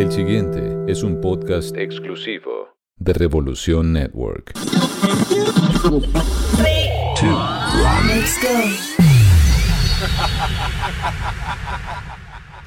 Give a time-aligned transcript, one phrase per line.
[0.00, 4.54] El siguiente es un podcast exclusivo de Revolución Network.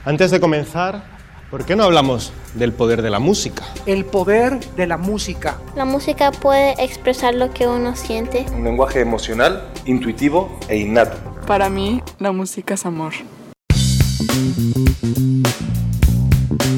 [0.06, 1.04] Antes de comenzar,
[1.50, 3.64] ¿por qué no hablamos del poder de la música?
[3.88, 5.60] El poder de la música.
[5.76, 8.46] La música puede expresar lo que uno siente.
[8.54, 11.18] Un lenguaje emocional, intuitivo e innato.
[11.48, 13.14] Para mí, la música es amor.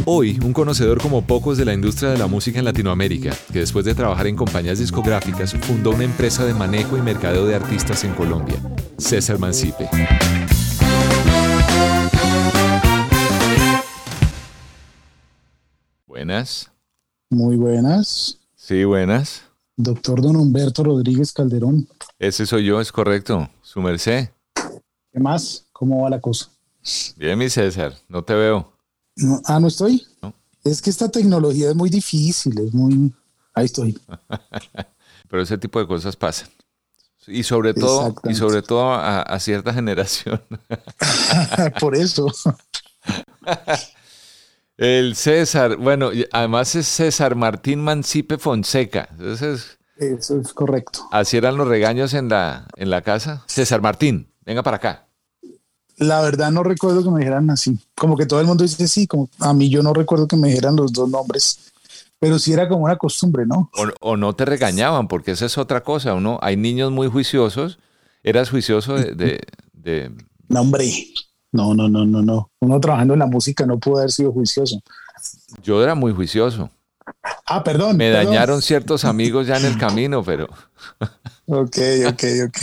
[0.05, 3.85] Hoy, un conocedor como pocos de la industria de la música en Latinoamérica, que después
[3.85, 8.13] de trabajar en compañías discográficas, fundó una empresa de manejo y mercadeo de artistas en
[8.13, 8.55] Colombia,
[8.97, 9.89] César Mancipe.
[16.05, 16.71] Buenas.
[17.29, 18.39] Muy buenas.
[18.55, 19.43] Sí, buenas.
[19.77, 21.87] Doctor Don Humberto Rodríguez Calderón.
[22.17, 23.49] Ese soy yo, es correcto.
[23.61, 24.29] Su merced.
[25.11, 25.65] ¿Qué más?
[25.73, 26.49] ¿Cómo va la cosa?
[27.17, 28.74] Bien, mi César, no te veo.
[29.45, 30.05] Ah, ¿no estoy?
[30.63, 33.13] Es que esta tecnología es muy difícil, es muy...
[33.53, 33.97] Ahí estoy.
[35.29, 36.49] Pero ese tipo de cosas pasan.
[37.27, 40.41] Y sobre todo, y sobre todo a, a cierta generación.
[41.79, 42.27] Por eso.
[44.77, 49.07] El César, bueno, además es César Martín Mancipe Fonseca.
[49.11, 51.07] Entonces, Eso es correcto.
[51.11, 53.43] ¿Así eran los regaños en la, en la casa?
[53.47, 55.04] César Martín, venga para acá.
[55.97, 57.79] La verdad no recuerdo que me dijeran así.
[57.95, 60.49] Como que todo el mundo dice sí, como a mí yo no recuerdo que me
[60.49, 61.71] dijeran los dos nombres.
[62.19, 63.69] Pero sí era como una costumbre, ¿no?
[63.99, 66.13] O, no te regañaban, porque esa es otra cosa.
[66.13, 67.79] Uno, hay niños muy juiciosos.
[68.23, 69.41] ¿Eras juicioso de, de,
[69.73, 70.11] de...
[70.47, 70.89] No, hombre.
[71.51, 72.51] No, no, no, no, no.
[72.59, 74.81] Uno trabajando en la música no pudo haber sido juicioso.
[75.61, 76.69] Yo era muy juicioso.
[77.45, 77.97] Ah, perdón.
[77.97, 80.49] Me dañaron ciertos amigos ya en el camino, pero.
[81.45, 82.57] ok, ok, ok.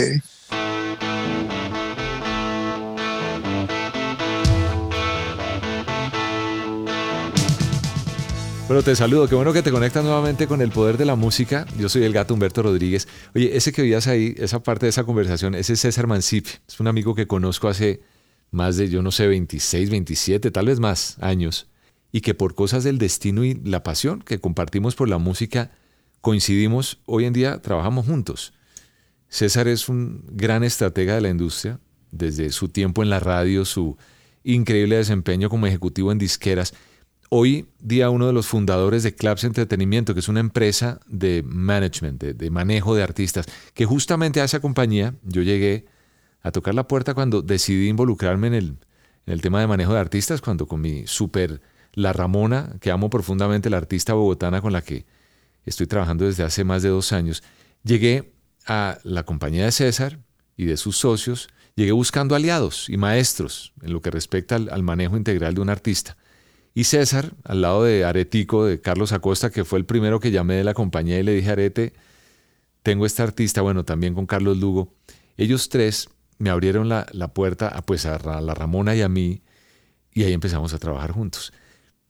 [8.72, 9.28] Bueno, te saludo.
[9.28, 11.66] Qué bueno que te conectas nuevamente con el poder de la música.
[11.78, 13.06] Yo soy el gato Humberto Rodríguez.
[13.34, 16.46] Oye, ese que oías ahí, esa parte de esa conversación, ese es César Mancip.
[16.66, 18.00] Es un amigo que conozco hace
[18.50, 21.68] más de, yo no sé, 26, 27, tal vez más años.
[22.12, 25.72] Y que por cosas del destino y la pasión que compartimos por la música,
[26.22, 26.98] coincidimos.
[27.04, 28.54] Hoy en día trabajamos juntos.
[29.28, 31.78] César es un gran estratega de la industria,
[32.10, 33.98] desde su tiempo en la radio, su
[34.44, 36.72] increíble desempeño como ejecutivo en disqueras
[37.34, 42.22] Hoy día uno de los fundadores de Claps Entretenimiento, que es una empresa de management,
[42.22, 45.86] de, manejo de artistas, que justamente a esa compañía yo llegué
[46.42, 48.66] a tocar la puerta cuando decidí involucrarme en el,
[49.24, 51.62] en el tema de manejo de artistas, cuando con mi super
[51.94, 55.06] La Ramona, que amo profundamente, la artista bogotana con la que
[55.64, 57.42] estoy trabajando desde hace más de dos años,
[57.82, 58.34] llegué
[58.66, 60.18] a la compañía de César
[60.58, 65.16] y de sus socios, llegué buscando aliados y maestros en lo que respecta al manejo
[65.16, 66.18] integral de un artista.
[66.74, 70.54] Y César, al lado de Aretico, de Carlos Acosta, que fue el primero que llamé
[70.54, 71.92] de la compañía y le dije, Arete,
[72.82, 74.92] tengo este artista, bueno, también con Carlos Lugo.
[75.36, 79.42] Ellos tres me abrieron la, puerta a, pues, a la Ramona y a mí,
[80.12, 81.52] y ahí empezamos a trabajar juntos.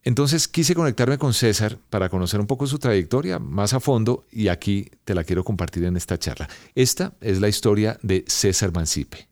[0.04, 4.48] Entonces quise conectarme con César para conocer un poco su trayectoria más a fondo y
[4.48, 6.48] aquí te la quiero compartir en esta charla.
[6.74, 9.28] Esta es la historia de César Mancipe.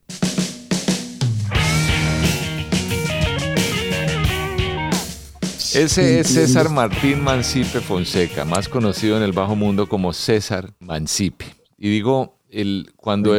[5.73, 11.45] Ese es César Martín Mancipe Fonseca, más conocido en el bajo mundo como César Mancipe.
[11.77, 13.33] Y digo, el, cuando,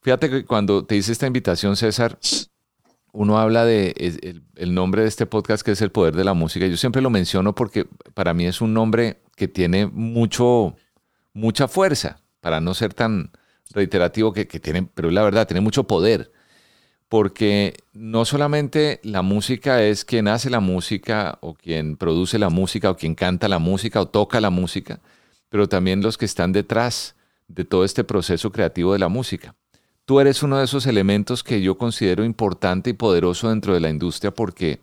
[0.00, 2.18] fíjate que cuando te hice esta invitación, César,
[3.12, 3.94] uno habla de
[4.56, 6.66] el, nombre de este podcast que es El Poder de la Música.
[6.66, 10.74] Yo siempre lo menciono porque para mí es un nombre que tiene mucho,
[11.34, 13.30] mucha fuerza, para no ser tan
[13.70, 16.32] reiterativo que, que tiene, pero la verdad, tiene mucho poder
[17.10, 22.88] porque no solamente la música es quien hace la música o quien produce la música
[22.88, 25.00] o quien canta la música o toca la música,
[25.48, 27.16] pero también los que están detrás
[27.48, 29.56] de todo este proceso creativo de la música.
[30.04, 33.90] Tú eres uno de esos elementos que yo considero importante y poderoso dentro de la
[33.90, 34.78] industria porque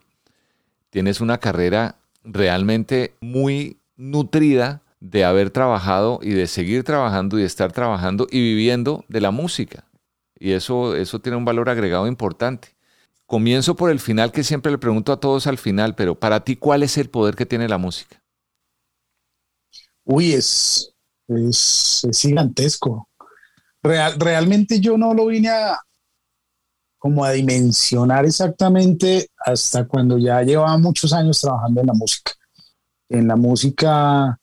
[0.89, 1.95] tienes una carrera
[2.25, 8.41] realmente muy nutrida de haber trabajado y de seguir trabajando y de estar trabajando y
[8.41, 9.86] viviendo de la música.
[10.39, 12.75] Y eso, eso tiene un valor agregado importante.
[13.25, 16.55] Comienzo por el final, que siempre le pregunto a todos al final, pero para ti,
[16.55, 18.23] ¿cuál es el poder que tiene la música?
[20.05, 20.93] Uy, es,
[21.27, 23.09] es, gigantesco.
[23.83, 25.77] Real, realmente yo no lo vine a
[26.97, 32.31] como a dimensionar exactamente hasta cuando ya llevaba muchos años trabajando en la música.
[33.09, 34.39] En la música,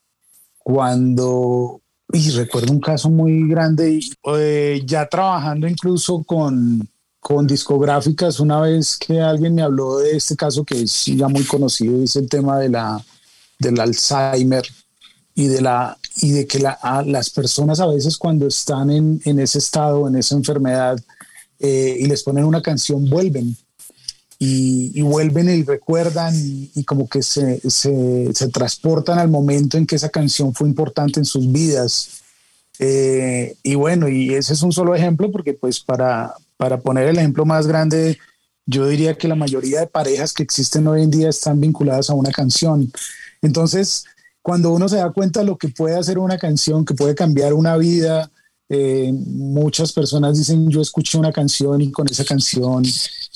[0.59, 1.83] cuando
[2.15, 4.01] y recuerdo un caso muy grande,
[4.39, 6.89] eh, ya trabajando incluso con,
[7.19, 11.43] con discográficas, una vez que alguien me habló de este caso que es ya muy
[11.43, 13.05] conocido, es el tema de la,
[13.59, 14.65] del Alzheimer
[15.35, 19.59] y de, la, y de que las personas a veces cuando están en, en ese
[19.59, 20.97] estado, en esa enfermedad,
[21.59, 23.57] eh, y les ponen una canción, vuelven
[24.47, 29.97] y, vuelven y recuerdan y, como que se, se, se, transportan al momento en que
[29.97, 32.23] esa canción fue importante en sus vidas.
[32.79, 37.19] Eh, y bueno, y ese es un solo ejemplo porque pues para, para poner el
[37.19, 38.19] ejemplo más grande,
[38.67, 42.15] yo diría que la mayoría de parejas que existen hoy en día están vinculadas a
[42.15, 42.91] una canción.
[43.43, 44.05] Entonces,
[44.43, 47.55] cuando uno se da cuenta de lo que puede hacer una canción, que puede cambiar
[47.55, 48.31] una vida,
[48.69, 52.83] eh, muchas personas dicen, yo escuché una canción y con esa canción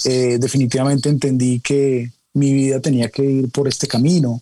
[0.05, 4.41] eh, definitivamente entendí que mi vida tenía que ir por este camino.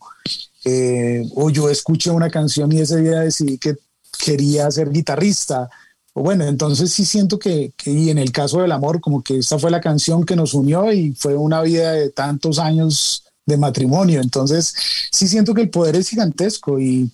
[0.65, 3.77] Eh, o yo escuché una canción y ese día decidí que
[4.25, 5.69] quería ser guitarrista.
[6.13, 9.59] O bueno, entonces sí siento que, y en el caso del amor, como que esta
[9.59, 14.21] fue la canción que nos unió y fue una vida de tantos años de matrimonio.
[14.21, 14.75] Entonces
[15.13, 17.11] sí siento que el poder es gigantesco y,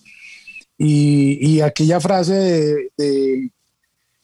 [0.78, 3.50] y, y aquella frase de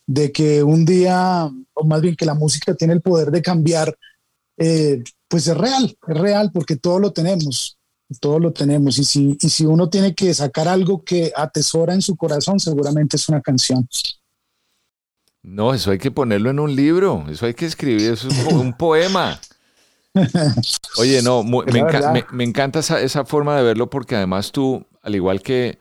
[0.08, 3.94] de que un día, o más bien que la música tiene el poder de cambiar,
[4.58, 7.78] eh, pues es real, es real porque todo lo tenemos,
[8.20, 8.98] todo lo tenemos.
[8.98, 13.16] Y si, y si uno tiene que sacar algo que atesora en su corazón, seguramente
[13.16, 13.88] es una canción.
[15.42, 18.72] No, eso hay que ponerlo en un libro, eso hay que escribir, eso es un
[18.72, 19.40] poema.
[20.98, 25.78] Oye, no, me, encanta esa, esa, forma de verlo porque además tú, al igual que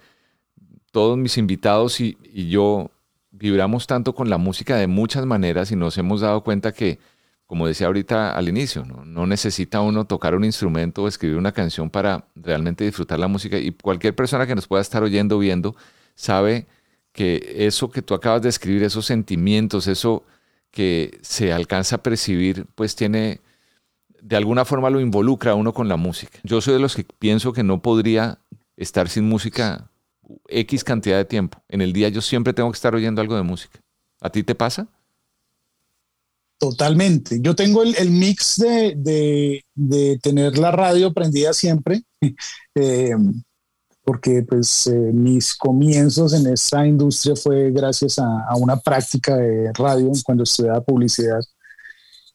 [0.92, 2.92] todos mis invitados y, y yo,
[3.32, 7.00] vibramos tanto con la música de muchas maneras y nos hemos dado cuenta que,
[7.48, 11.90] como decía ahorita al inicio, no, necesita uno tocar un instrumento o escribir una canción
[11.90, 13.58] para realmente disfrutar la música.
[13.58, 15.76] Y cualquier persona que nos pueda estar oyendo viendo
[16.14, 16.68] sabe
[17.14, 20.26] que eso que tú acabas de escribir, esos sentimientos, eso
[20.72, 23.40] que se alcanza a percibir, pues tiene,
[24.22, 26.40] de alguna forma lo involucra uno con la música.
[26.44, 28.40] Yo soy de los que pienso que no podría
[28.76, 29.90] estar sin música
[30.50, 31.64] X cantidad de tiempo.
[31.70, 33.80] En el día yo siempre tengo que estar oyendo algo de música.
[34.20, 34.90] ¿A ti te pasa?
[36.60, 37.40] Totalmente.
[37.40, 39.64] Yo tengo el, mix de,
[40.22, 42.02] tener la radio prendida siempre,
[42.76, 43.16] eh,
[44.04, 50.12] porque pues eh, mis comienzos en esta industria fue gracias a, una práctica de radio
[50.26, 51.42] cuando estudiaba publicidad.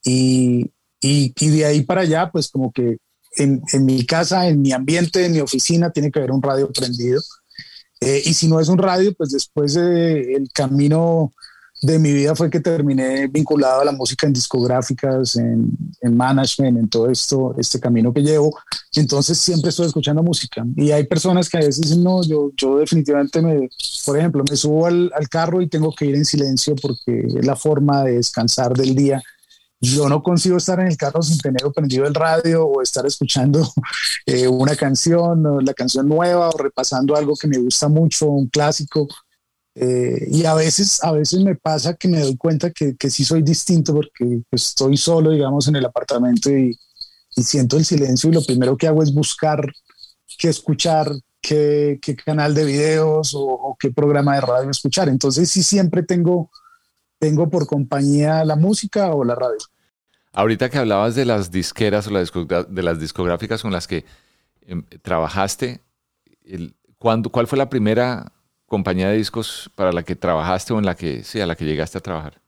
[0.04, 0.70] Y,
[1.00, 2.98] de ahí para allá, pues como que
[3.36, 6.70] en, en mi casa, en mi ambiente, en mi oficina, tiene que haber un radio
[6.70, 7.20] prendido.
[8.00, 11.32] Eh, y si no es un radio, pues después el camino
[11.82, 15.68] de mi vida fue que terminé vinculado a la música en discográficas, en,
[16.00, 18.56] en, management, en todo esto, este camino que llevo.
[18.94, 20.64] Entonces siempre estoy escuchando música.
[20.76, 23.68] Y hay personas que a veces dicen, no, yo, yo definitivamente me,
[24.06, 27.44] por ejemplo, me subo al, al carro y tengo que ir en silencio porque es
[27.44, 29.22] la forma de descansar del día
[29.84, 33.68] yo no consigo estar en el carro sin tener prendido el radio o estar escuchando
[34.26, 39.08] eh, una canción, la canción nueva o repasando algo que me gusta mucho, un clásico.
[39.74, 43.24] Eh, y a veces, a veces me pasa que me doy cuenta que, que sí
[43.24, 46.78] soy distinto porque pues, estoy solo, digamos, en el apartamento y,
[47.34, 49.66] siento el silencio y lo primero que hago es buscar
[50.38, 51.10] qué escuchar,
[51.40, 55.08] qué, qué canal de videos o, qué programa de radio escuchar.
[55.08, 56.50] Entonces sí siempre tengo,
[57.18, 59.56] tengo por compañía la música o la radio.
[60.34, 64.04] Ahorita que hablabas de las disqueras o de las discográficas con las que
[64.66, 65.80] em, trabajaste,
[66.98, 68.30] ¿cuál fue la primera
[68.72, 71.66] compañía de discos para la que trabajaste o en la que, sí, a la que
[71.66, 72.40] llegaste a trabajar?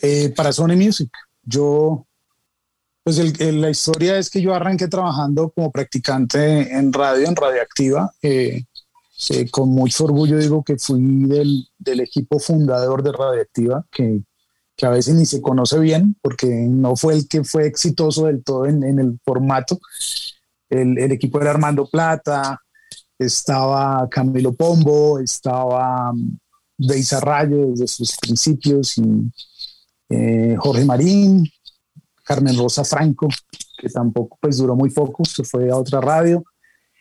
[0.00, 1.10] Eh, para Sony Music.
[1.42, 2.06] Yo,
[3.02, 8.12] pues la historia es que yo arranqué trabajando como practicante en radio, en Radioactiva.
[8.22, 8.62] Eh,
[9.30, 14.22] eh, con mucho orgullo digo que fui del, equipo fundador de Radioactiva, que
[14.76, 18.44] que a veces ni se conoce bien porque no fue el que fue exitoso del
[18.44, 19.80] todo en, el formato.
[20.70, 22.62] El, equipo era Armando Plata,
[23.18, 26.36] estaba Camilo Pombo, estaba um,
[26.76, 29.02] Deisa Rayo desde sus principios y
[30.10, 31.50] eh, Jorge Marín,
[32.24, 33.28] Carmen Rosa Franco,
[33.76, 36.44] que tampoco pues duró muy poco, se fue a otra radio.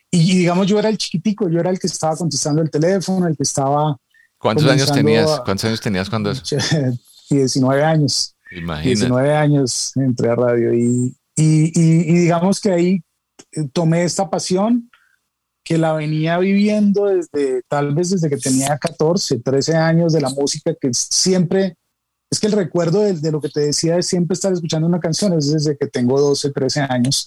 [0.09, 3.36] Y, digamos, yo era el chiquitico, yo era el que estaba contestando el teléfono, el
[3.36, 3.97] que estaba...
[4.38, 5.41] ¿Cuántos años tenías?
[5.41, 6.43] ¿Cuántos años tenías cuando eso?
[7.29, 8.36] 19 años.
[8.51, 8.89] Imagínate.
[8.89, 13.03] 19 años entré a radio y, y, y, digamos que ahí
[13.51, 14.89] eh, tomé esta pasión
[15.67, 20.29] que la venía viviendo desde, tal vez desde que tenía 14, 13 años de la
[20.29, 21.75] música, que siempre,
[22.31, 25.33] es que el recuerdo de, lo que te decía de siempre estar escuchando una canción
[25.33, 27.25] es desde que tengo 12, 13 años,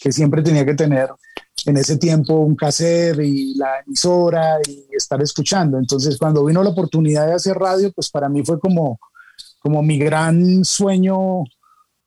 [0.00, 1.10] que siempre tenía que tener
[1.66, 5.76] en ese tiempo un cassette y la emisora y estar escuchando.
[5.76, 8.98] Entonces, cuando vino la oportunidad de hacer radio, pues para mí fue como,
[9.58, 11.44] como mi gran sueño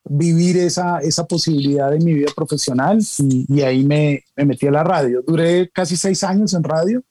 [0.10, 4.84] vivir esa, esa posibilidad en mi vida profesional y, ahí me, me, metí a la
[4.84, 5.22] radio.
[5.26, 7.04] Duré casi seis años en radio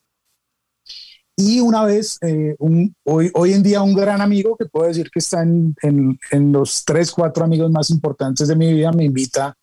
[1.37, 5.19] y una vez, eh, hoy, hoy en día un gran amigo que puedo decir que
[5.19, 9.55] está en los tres, cuatro amigos más importantes de mi vida me invita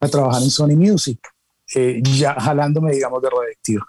[0.00, 1.18] a trabajar en Sony Music.
[1.74, 3.84] Eh, ya jalándome, digamos, de radioactivo.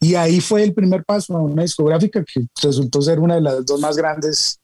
[0.00, 3.64] Y ahí fue el primer paso a una discográfica que resultó ser una de las
[3.64, 4.60] dos más grandes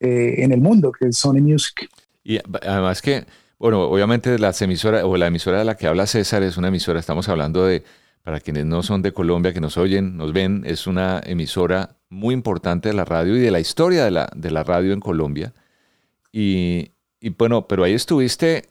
[0.00, 1.88] eh, en el mundo, que es Sony Music.
[2.22, 3.26] Y además que,
[3.58, 7.00] bueno, obviamente las emisoras, o la emisora de la que habla César es una emisora,
[7.00, 7.84] estamos hablando de,
[8.22, 12.34] para quienes no son de Colombia, que nos oyen, nos ven, es una emisora muy
[12.34, 15.54] importante de la radio y de la historia de la, de la radio en Colombia.
[16.32, 16.92] Y,
[17.38, 18.70] bueno, pero ahí estuviste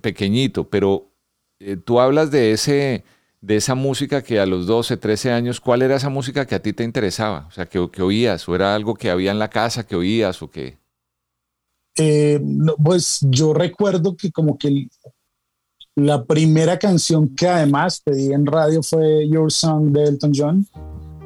[0.00, 1.12] pequeñito, pero
[1.58, 3.04] eh, tú hablas de, ese,
[3.40, 6.62] de esa música que a los 12, 13 años, ¿cuál era esa música que a
[6.62, 7.46] ti te interesaba?
[7.48, 10.40] O sea, que, que oías, o era algo que había en la casa que oías
[10.42, 10.78] o qué?
[11.96, 12.40] Eh,
[12.82, 14.88] pues yo recuerdo que como que
[15.94, 20.66] la primera canción que además pedí en radio fue Your Song de Elton John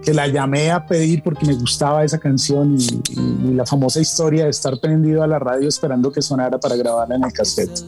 [0.03, 4.51] que la llamé a pedir porque me gustaba esa canción y, la famosa historia de
[4.51, 7.85] estar prendido a la radio esperando que sonara para grabarla en el cassette.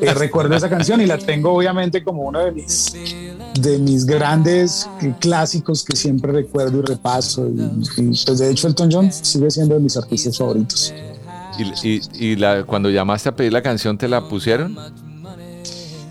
[0.00, 2.92] Eh, recuerdo esa canción y la tengo obviamente como uno de mis,
[3.60, 4.88] de mis grandes
[5.20, 7.46] clásicos que siempre recuerdo y repaso.
[7.48, 10.94] Y, pues de hecho Elton John sigue siendo de mis artistas favoritos.
[11.58, 14.76] ¿Y, y la, cuando llamaste a pedir la canción te la pusieron?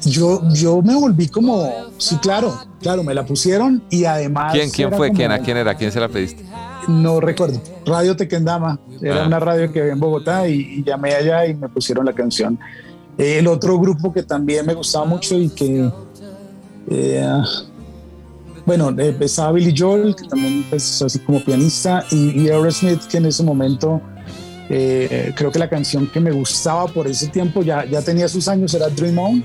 [0.06, 4.54] yo, yo me volví como, sí, claro, claro, me la pusieron y además...
[4.54, 5.12] ¿Quién, quién fue?
[5.12, 5.76] ¿Quién, ¿A quién era?
[5.76, 6.44] ¿Quién se la pediste?
[6.88, 7.62] No recuerdo.
[7.86, 8.80] Radio Tequendama.
[9.02, 9.28] Era ah.
[9.28, 12.58] una radio que había en Bogotá y, llamé allá y me pusieron la canción.
[13.18, 15.92] el otro grupo que también me gustaba mucho y que...
[16.90, 17.42] Eh,
[18.66, 23.18] bueno, eh, estaba Billy Joel, que también es así como pianista, y, y Aerosmith, que
[23.18, 24.02] en ese momento...
[24.70, 28.48] Eh, creo que la canción que me gustaba por ese tiempo ya, ya tenía sus
[28.48, 29.44] años, era Dream On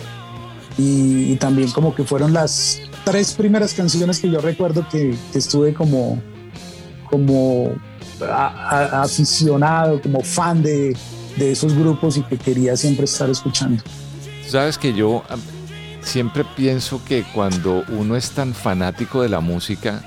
[0.79, 6.21] y, también como que fueron las tres primeras canciones que yo recuerdo que, estuve como,
[7.11, 7.75] como
[8.21, 10.97] aficionado, como fan de,
[11.37, 13.83] de, esos grupos y que quería siempre estar escuchando.
[14.47, 15.25] Sabes que yo
[16.03, 20.03] siempre pienso que cuando uno es tan fanático de la música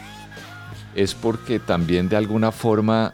[0.95, 3.13] es porque también de alguna forma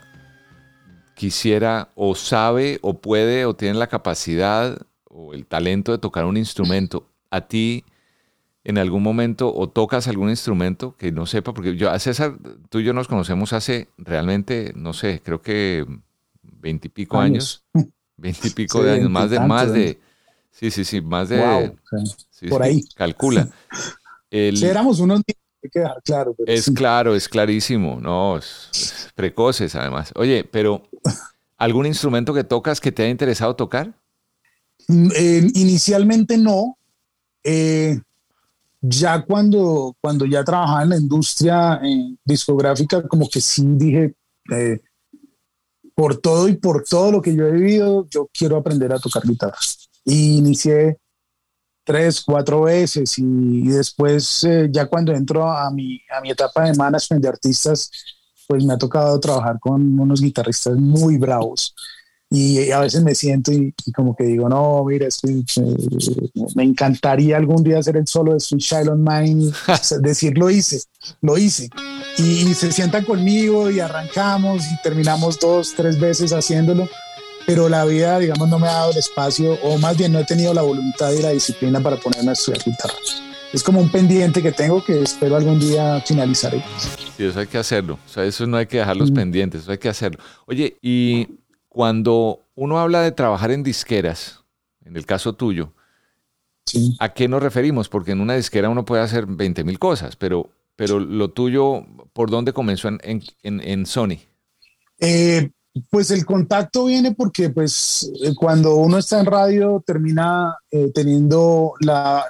[1.16, 6.38] quisiera o sabe o puede o tiene la capacidad o el talento de tocar un
[6.38, 7.84] instrumento a ti
[8.66, 12.36] en algún momento o tocas algún instrumento que no sepa, porque yo a César,
[12.70, 15.86] tú y yo nos conocemos hace realmente, no sé, creo que
[16.42, 17.64] veintipico años,
[18.18, 20.00] veintipico de años, más de, más de,
[20.52, 21.74] sí, sí, sí, más de,
[22.50, 22.82] por ahí.
[22.96, 23.50] calcula.
[24.32, 25.22] El, éramos unos
[25.66, 26.36] hay que dejar claro.
[26.46, 28.40] es claro, es clarísimo, no,
[29.16, 30.12] precoces además.
[30.16, 30.84] Oye, pero
[31.58, 33.94] ¿algún instrumento que tocas que te haya interesado tocar?
[34.88, 36.78] Eh, inicialmente no,
[37.44, 38.00] eh,
[38.82, 44.16] ya cuando, cuando ya trabajaba en la industria eh, discográfica, como que sí dije,
[44.52, 44.80] eh,
[45.96, 49.24] por todo y por todo lo que yo he vivido, yo quiero aprender a tocar
[49.26, 49.58] guitarra.
[50.04, 50.98] Y inicié
[51.86, 57.24] tres, cuatro veces y, después ya cuando entro a mi, a mi etapa de management
[57.24, 57.90] de artistas,
[58.48, 61.74] pues me ha tocado trabajar con unos guitarristas muy bravos.
[62.32, 65.08] Y a veces me siento y, como que digo, no, mira,
[66.56, 69.52] me encantaría algún día hacer el solo de Sweet Child on Mine,
[70.02, 70.82] decir lo hice,
[71.22, 71.70] lo hice.
[72.18, 76.90] Y, se sientan conmigo y arrancamos y terminamos dos, tres veces haciéndolo,
[77.46, 80.26] pero la vida, digamos, no me ha dado el espacio, o más bien no he
[80.26, 82.96] tenido la voluntad y la disciplina para ponerme a estudiar guitarra.
[83.54, 86.62] Es como un pendiente que tengo que espero algún día finalizaré.
[87.16, 87.98] Sí, eso hay que hacerlo.
[88.06, 90.22] O sea, eso no hay que dejar los pendientes, eso hay que hacerlo.
[90.46, 91.28] Oye, y
[91.70, 94.46] Cuando uno habla de trabajar en disqueras,
[94.86, 95.74] en el caso tuyo,
[97.00, 97.90] ¿a qué nos referimos?
[97.90, 102.30] Porque en una disquera uno puede hacer 20 mil cosas, pero, pero lo tuyo, ¿por
[102.30, 104.20] dónde comenzó en, en, Sony?
[105.00, 105.52] Eh,
[105.90, 111.74] pues el contacto viene porque pues eh, cuando uno está en radio termina eh, teniendo
[111.82, 112.26] la,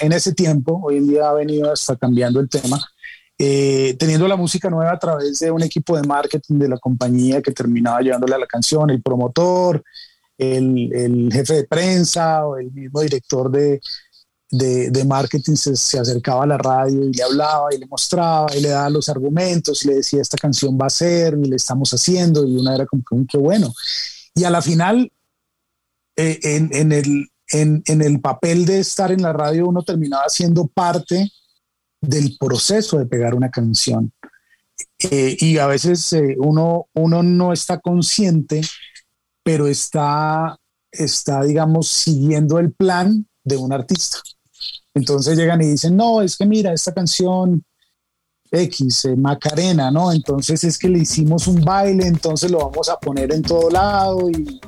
[0.00, 2.80] en ese tiempo, hoy en día ha venido hasta cambiando el tema,
[3.38, 7.40] eh, teniendo la música nueva a través de un equipo de marketing de la compañía
[7.40, 9.84] que terminaba llevándole a la canción, el promotor,
[10.36, 13.80] el, el jefe de prensa o el mismo director de,
[14.50, 18.70] de, marketing se, acercaba a la radio y le hablaba y le mostraba y le
[18.70, 22.46] daba los argumentos y le decía esta canción va a ser y le estamos haciendo
[22.46, 23.72] y una era como que qué bueno.
[24.34, 25.12] Y a la final,
[26.16, 31.30] eh, en, el, en, el papel de estar en la radio uno terminaba siendo parte
[32.00, 34.12] del proceso de pegar una canción.
[35.10, 38.62] Eh, y a veces eh, uno, uno no está consciente,
[39.42, 40.58] pero está,
[40.90, 44.18] está, digamos, siguiendo el plan de un artista.
[44.94, 47.64] Entonces llegan y dicen, no, es que mira, esta canción
[48.50, 50.12] X, eh, Macarena, ¿no?
[50.12, 54.28] Entonces es que le hicimos un baile, entonces lo vamos a poner en todo lado
[54.30, 54.60] y,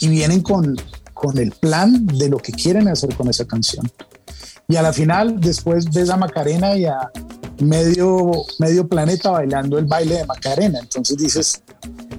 [0.00, 0.76] vienen con,
[1.12, 3.90] con el plan de lo que quieren hacer con esa canción.
[4.68, 7.10] Y a la final, después ves a Macarena y a
[7.60, 10.78] medio, medio planeta bailando el baile de Macarena.
[10.80, 11.62] Entonces dices,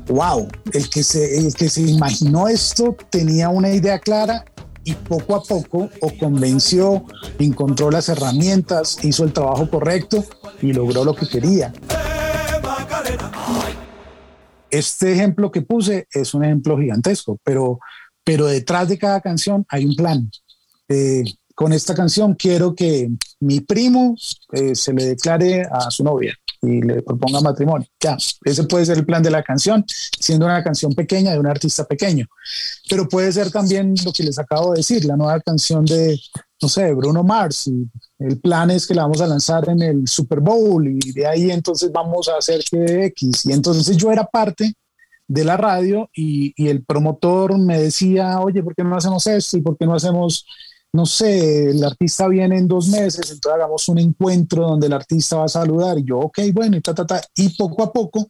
[0.07, 4.45] wow, el que, se, el que se imaginó esto tenía una idea clara
[4.83, 7.05] y poco a poco o convenció,
[7.37, 10.23] encontró las herramientas, hizo el trabajo correcto
[10.61, 11.73] y logró lo que quería.
[14.69, 17.79] Este ejemplo que puse es un ejemplo gigantesco, pero,
[18.23, 20.29] pero detrás de cada canción hay un plan.
[20.87, 21.23] Eh,
[21.59, 23.09] con esta canción quiero que
[23.41, 24.15] mi primo
[24.53, 27.85] eh, se le declare a su novia y le proponga matrimonio.
[27.99, 29.83] Ya, ese puede ser el plan de la canción,
[30.17, 32.27] siendo una canción pequeña de un artista pequeño.
[32.89, 36.17] Pero puede ser también lo que les acabo de decir, la nueva canción de,
[36.61, 37.67] no sé, Bruno Mars.
[37.67, 37.89] Y
[38.19, 41.51] el plan es que la vamos a lanzar en el Super Bowl y de ahí
[41.51, 43.45] entonces vamos a hacer que X.
[43.47, 44.75] Y entonces yo era parte
[45.27, 49.57] de la radio y, y el promotor me decía, oye, ¿por qué no hacemos esto?
[49.57, 50.45] ¿Y por qué no hacemos
[50.91, 55.37] no sé, el artista viene en dos meses, entonces hagamos un encuentro donde el artista
[55.37, 57.21] va a saludar y yo, ok, bueno, y ta, ta, ta.
[57.35, 58.27] Y poco a poco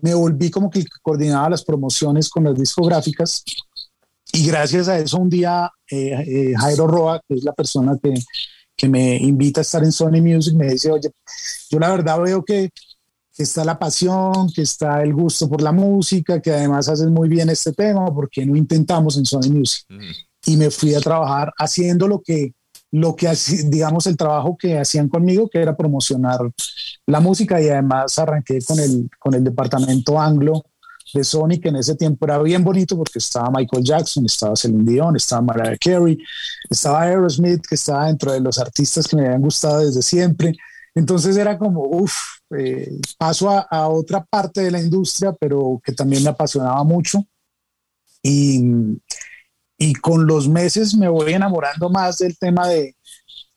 [0.00, 3.44] me volví como que coordinaba las promociones con las discográficas
[4.32, 8.14] y gracias a eso un día eh, eh, Jairo Roa, que es la persona que,
[8.74, 11.10] que, me invita a estar en Sony Music, me dice, oye,
[11.70, 12.70] yo la verdad veo que,
[13.36, 17.48] está la pasión, que está el gusto por la música, que además haces muy bien
[17.50, 19.84] este tema, porque no intentamos en Sony Music?
[19.88, 22.54] Mm y me fui a trabajar haciendo lo que,
[22.90, 23.32] lo que
[23.66, 26.40] digamos, el trabajo que hacían conmigo, que era promocionar
[27.06, 30.64] la música y además arranqué con el, con el departamento anglo
[31.14, 34.90] de Sony, que en ese tiempo era bien bonito porque estaba Michael Jackson, estaba Celine
[34.90, 36.18] Dion, estaba Mariah Carey,
[36.70, 40.54] estaba Aerosmith, que estaba dentro de los artistas que me habían gustado desde siempre.
[40.94, 42.14] Entonces era como, uff,
[42.58, 47.24] eh, paso a, a, otra parte de la industria, pero que también me apasionaba mucho.
[48.22, 48.62] Y,
[49.82, 52.94] y con los meses me voy enamorando más del tema de,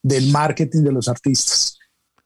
[0.02, 1.78] del marketing de los artistas.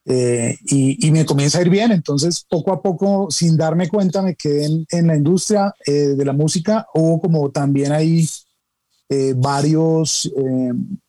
[0.06, 4.36] Eh, y, me comienza a ir bien, entonces poco a poco, sin darme cuenta, me
[4.36, 6.88] quedé en, la industria eh, de la música.
[6.94, 8.26] Hubo como también ahí
[9.10, 10.32] eh, varios,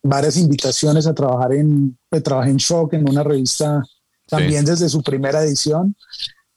[0.02, 3.84] varias invitaciones a trabajar en, trabajé en Shock, en una revista
[4.26, 5.94] también desde su primera edición.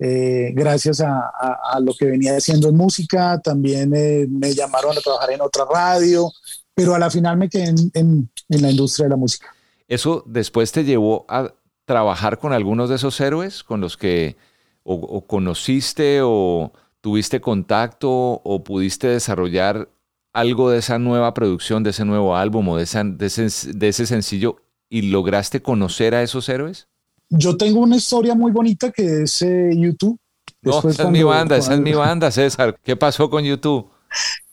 [0.06, 5.32] Eh, gracias a, lo que venía haciendo en música, también eh, me llamaron a trabajar
[5.32, 6.30] en otra radio,
[6.76, 9.56] pero a la final me quedé en, la industria de la música.
[9.88, 11.54] ¿Eso después te llevó a
[11.86, 14.36] trabajar con algunos de esos héroes con los que
[14.84, 19.88] o, conociste o tuviste contacto o pudiste desarrollar
[20.34, 24.58] algo de esa nueva producción, de ese nuevo álbum o de, ese sencillo
[24.90, 26.90] y lograste conocer a esos héroes?
[27.36, 30.20] Yo tengo una historia muy bonita que es eh, YouTube.
[30.62, 32.78] no, esa es mi banda, esa es mi banda, César.
[32.84, 33.90] ¿Qué pasó con YouTube?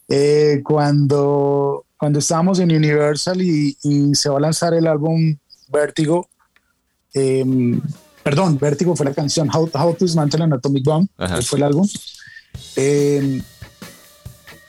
[0.09, 3.77] Eh, cuando, cuando estábamos en Universal y,
[4.14, 5.37] se va a lanzar el álbum
[5.69, 6.29] Vértigo,
[7.12, 7.81] em,
[8.23, 11.07] perdón, Vértigo fue la canción How, to Dismantle an Atomic Bomb,
[11.43, 11.87] fue el álbum.
[12.77, 13.43] Em,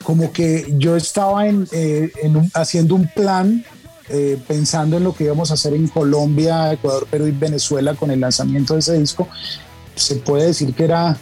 [0.04, 2.12] como que yo estaba en, eh,
[2.52, 3.64] haciendo un plan
[4.14, 8.10] eh, pensando en lo que íbamos a hacer en Colombia, Ecuador, Perú y Venezuela con
[8.10, 9.26] el lanzamiento de ese disco,
[9.94, 11.16] se puede decir que era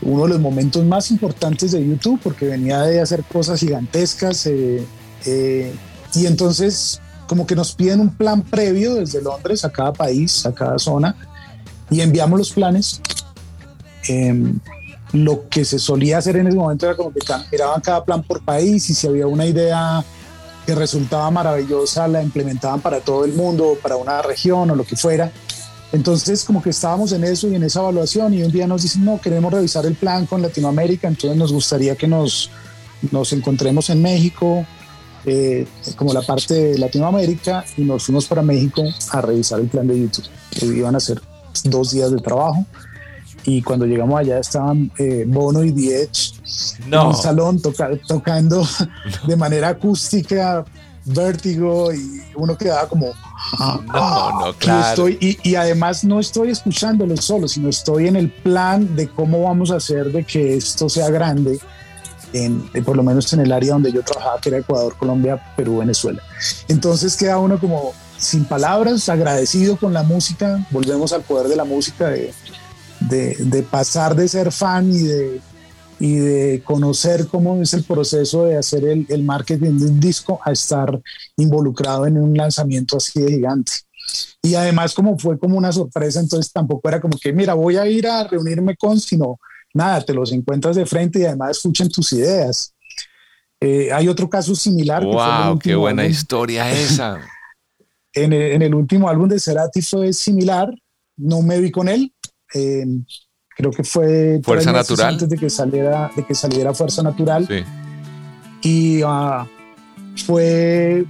[0.00, 4.86] uno de los momentos más importantes de YouTube porque venía de hacer cosas gigantescas eh,
[5.26, 5.74] eh,
[6.14, 10.54] y entonces como que nos piden un plan previo desde Londres a cada país, a
[10.54, 11.14] cada zona
[11.90, 13.02] y enviamos los planes.
[14.08, 14.58] Em,
[15.12, 17.20] lo que se solía hacer en ese momento era como que
[17.52, 20.02] miraban cada plan por país y si había una idea
[20.66, 24.96] que resultaba maravillosa la implementaban para todo el mundo, para una región o lo que
[24.96, 25.30] fuera.
[25.92, 29.04] Entonces como que estábamos en eso y en esa evaluación y un día nos dicen,
[29.04, 32.50] no, queremos revisar el plan con Latinoamérica, entonces nos gustaría que nos,
[33.12, 34.66] nos encontremos en México,
[35.24, 39.86] eh, como la parte de Latinoamérica, y nos fuimos para México a revisar el plan
[39.86, 40.26] de YouTube.
[40.62, 41.22] Iban a ser
[41.64, 42.66] dos días de trabajo
[43.46, 46.34] y cuando llegamos allá estaban eh, Bono y Diech
[46.84, 48.66] en un salón tocando
[49.26, 50.64] de manera acústica,
[51.04, 53.12] vértigo y uno quedaba como
[53.58, 55.08] no, no, claro.
[55.08, 59.70] y, y, además no estoy escuchándolo solo, sino estoy en el plan de cómo vamos
[59.70, 61.60] a hacer de que esto sea grande,
[62.32, 65.40] en, eh, por lo menos en el área donde yo trabajaba, que era Ecuador, Colombia,
[65.56, 66.22] Perú, Venezuela.
[66.66, 71.64] Entonces queda uno como sin palabras, agradecido con la música, volvemos al poder de la
[71.64, 72.32] música, de,
[73.08, 75.40] de, pasar de ser fan y de,
[75.98, 80.40] y de conocer cómo es el proceso de hacer el, el, marketing de un disco
[80.44, 81.00] a estar
[81.36, 83.72] involucrado en un lanzamiento así de gigante.
[84.42, 87.86] Y además como fue como una sorpresa, entonces tampoco era como que, mira, voy a
[87.86, 89.38] ir a reunirme con, sino
[89.74, 92.72] nada, te los encuentras de frente y además escuchan tus ideas.
[93.60, 95.02] Eh, hay otro caso similar.
[95.02, 95.58] ¡Wow!
[95.58, 97.20] ¡Qué buena historia esa!
[98.12, 100.72] en, el, en el último álbum de Cerati fue similar,
[101.16, 102.12] no me vi con él,
[102.56, 102.86] eh,
[103.56, 105.14] creo que fue Fuerza Natural.
[105.14, 107.48] antes de que saliera de que saliera Fuerza Natural.
[108.62, 109.46] Y uh,
[110.26, 111.06] fue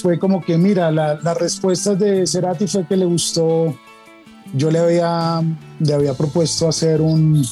[0.00, 3.74] fue como que mira la, las respuestas de Cerati fue que le gustó.
[4.54, 5.42] Yo le había
[5.78, 7.44] le había propuesto hacer un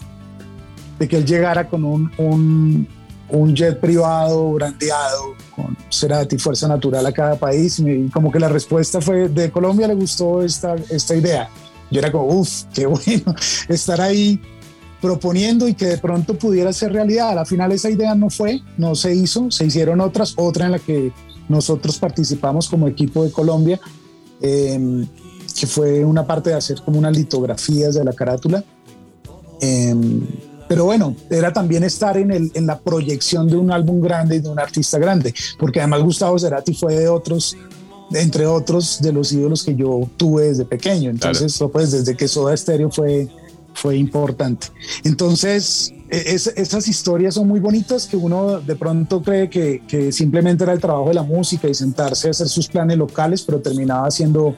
[0.98, 2.88] de que él llegara con un, un,
[3.28, 7.78] un jet privado brandeado con Cerati Fuerza Natural a cada país.
[7.78, 11.48] Y como que la respuesta fue de Colombia le gustó esta esta idea
[11.90, 13.34] yo era como, uff, qué bueno
[13.68, 14.40] estar ahí
[15.00, 17.30] proponiendo y que de pronto pudiera ser realidad.
[17.30, 20.72] A la final esa idea no fue, no se hizo, se hicieron otras, otra en
[20.72, 21.12] la que
[21.48, 23.80] nosotros participamos como equipo de Colombia,
[24.40, 25.06] em,
[25.58, 28.62] que fue una parte de hacer como unas litografías de la carátula.
[29.60, 30.26] Em,
[30.68, 34.40] pero bueno, era también estar en, el, en la proyección de un álbum grande y
[34.40, 37.56] de un artista grande, porque además Gustavo Cerati fue de otros
[38.12, 41.10] entre otros de los ídolos que yo tuve desde pequeño.
[41.10, 43.28] Entonces, pues desde que Soda Stereo fue,
[43.74, 44.68] fue importante.
[45.04, 50.64] Entonces, e, esas historias son muy bonitas que uno de pronto cree que, que, simplemente
[50.64, 54.06] era el trabajo de la música y sentarse a hacer sus planes locales, pero terminaba
[54.06, 54.56] haciendo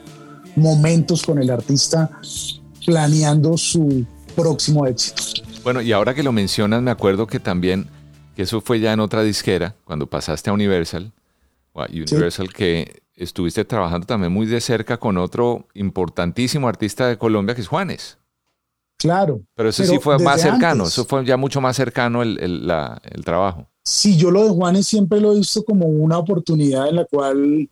[0.55, 2.09] momentos con el artista
[2.85, 5.21] planeando su próximo éxito.
[5.63, 7.87] Bueno, y ahora que lo mencionas, me acuerdo que también,
[8.35, 11.11] que eso fue ya en otra disquera, cuando pasaste a Universal,
[11.73, 17.61] Universal que estuviste trabajando también muy de cerca con otro importantísimo artista de Colombia que
[17.61, 18.17] es Juanes.
[18.97, 19.41] Claro.
[19.55, 23.67] Pero eso sí fue más cercano, eso fue ya mucho más cercano el, el, trabajo.
[23.83, 27.67] Sí, yo lo de Juanes siempre lo he visto como una oportunidad en la cual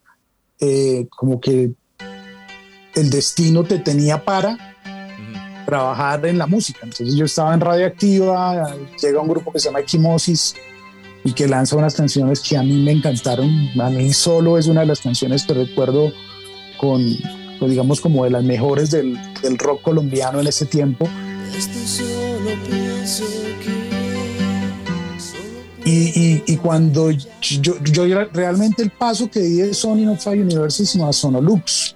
[0.60, 1.72] eh, como que
[2.96, 4.58] el destino te tenía para
[5.68, 6.80] trabajar en la música.
[6.82, 10.56] Entonces yo estaba en Radioactiva, llega un grupo que se llama Equimosis,
[11.24, 13.50] y que lanza unas canciones que a mí me encantaron.
[13.80, 16.14] A mí solo es una de las canciones que recuerdo
[16.78, 17.02] con,
[17.60, 19.18] pues, digamos, como de las mejores del,
[19.58, 21.08] rock colombiano en ese tiempo.
[25.92, 30.86] Y, cuando yo, yo, realmente el paso que di de Sony no fue a Universal
[30.86, 31.96] sino a Sonolux.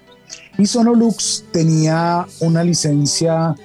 [0.58, 3.56] Y Sonolux tenía una licencia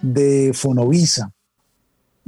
[0.00, 1.30] de Fonovisa.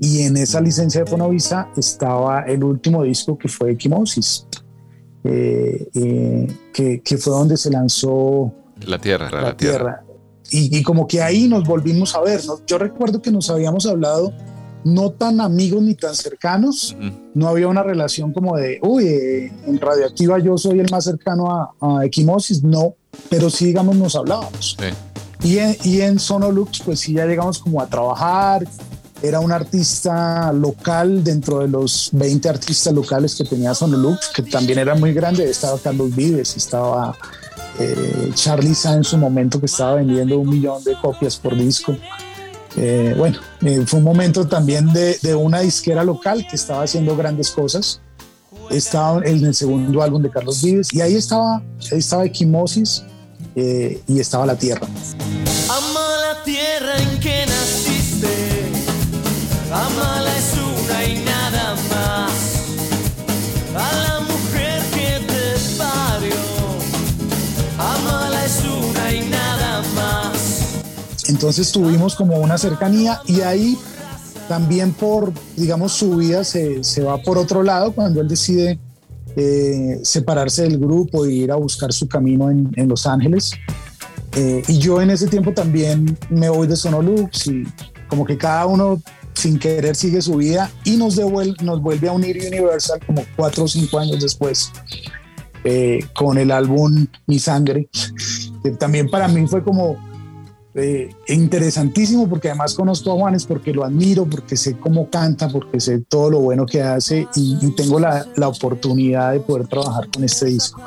[0.03, 4.49] Y en esa licencia de Fonovisa estaba el último disco que fue Equimosis,
[5.23, 8.53] eh, eh, que, que, fue donde se lanzó
[8.85, 10.03] La Tierra, La, tierra.
[10.51, 12.41] Y, y, como que ahí nos volvimos a ver.
[12.67, 14.33] Yo recuerdo que nos habíamos hablado
[14.83, 16.97] no tan amigos ni tan cercanos,
[17.35, 21.49] no había una relación como de, uy, eh, en Radioactiva yo soy el más cercano
[21.49, 22.97] a, a Equimosis, no,
[23.31, 24.77] pero sí, digamos, nos hablábamos.
[24.77, 25.49] Sí.
[25.49, 28.67] Y, en, y en Sonolux, pues sí, ya llegamos como a trabajar,
[29.23, 34.81] era un artista local dentro de los 20 artistas locales que tenía Sonolux, que también
[34.81, 35.49] era muy grande.
[35.49, 37.17] Estaba Carlos Vives, estaba
[37.79, 41.97] eh, Charlie Sa en su momento que estaba vendiendo un millón de copias por disco.
[42.77, 47.17] Eh, bueno, eh, fue un momento también de, de, una disquera local que estaba haciendo
[47.17, 48.01] grandes cosas.
[48.71, 53.05] Estaba en el segundo álbum de Carlos Vives y ahí estaba, ahí estaba Equimosis
[53.55, 54.87] y estaba La Tierra.
[55.69, 57.45] Ama la tierra en que
[59.73, 62.33] Amala es una y nada más.
[63.75, 66.35] A la mujer que te parió.
[67.79, 70.83] Amala es una y nada más.
[71.29, 73.79] Entonces tuvimos como una cercanía y ahí
[74.47, 78.79] también por, digamos, su vida se, se va por otro lado cuando él decide
[79.37, 83.53] eh, separarse del grupo e ir a buscar su camino en, en Los Ángeles.
[84.37, 87.65] Eh, y yo en ese tiempo también me voy de Sonolux y
[88.09, 89.01] como que cada uno
[89.43, 93.65] sin querer sigue su vida y nos, devuelve, nos vuelve a unir Universal como cuatro
[93.65, 94.71] o cinco años después
[95.65, 97.89] eh, con el álbum Mi Sangre,
[98.63, 99.97] que también para mí fue como
[100.75, 105.81] eh, interesantísimo porque además conozco a Juanes porque lo admiro, porque sé cómo canta, porque
[105.81, 110.09] sé todo lo bueno que hace y, y tengo la, la, oportunidad de poder trabajar
[110.11, 110.81] con este disco.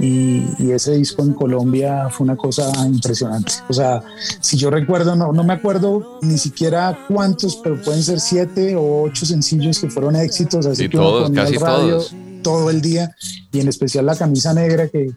[0.00, 3.52] Y, y, ese disco en Colombia fue una cosa impresionante.
[3.68, 4.02] O sea,
[4.40, 9.02] si yo recuerdo, no, no me acuerdo ni siquiera cuántos, pero pueden ser siete o
[9.02, 10.64] ocho sencillos que fueron éxitos.
[10.64, 12.14] Así sí, que todos, casi radio todos.
[12.42, 13.14] todo el día
[13.52, 15.08] y en especial la camisa negra que,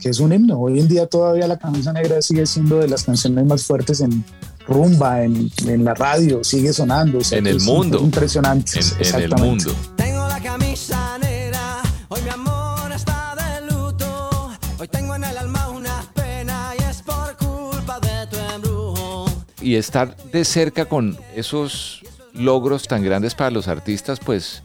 [0.00, 0.58] que es un himno.
[0.58, 4.24] Hoy en día todavía la camisa negra sigue siendo de las canciones más fuertes en
[4.66, 7.18] rumba, en, en la radio, sigue sonando.
[7.18, 8.00] O sea, en el mundo.
[8.00, 8.80] Impresionante.
[8.80, 9.72] En, en, el mundo.
[9.96, 14.50] Tengo la camisa negra, hoy mi amor está de luto.
[14.78, 19.26] Hoy tengo en el alma una pena y es por culpa de tu embrujo.
[19.60, 22.02] Y estar de cerca con esos
[22.34, 24.62] logros tan grandes para los artistas, pues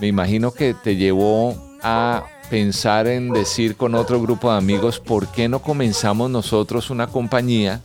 [0.00, 5.28] me imagino que te llevó a pensar en decir con otro grupo de amigos, ¿por
[5.28, 7.82] qué no comenzamos nosotros una compañía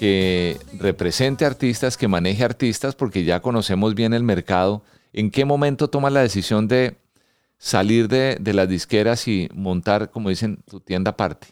[0.00, 4.82] que represente artistas, que maneje artistas, porque ya conocemos bien el mercado?
[5.12, 6.96] ¿En qué momento tomas la decisión de
[7.58, 11.48] salir de, las disqueras y montar, como dicen, tu tienda aparte?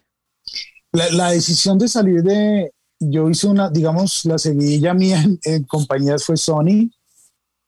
[0.93, 5.65] La, la, decisión de salir de, yo hice una, digamos, la seguidilla mía en, en
[5.65, 6.91] compañías fue Sony,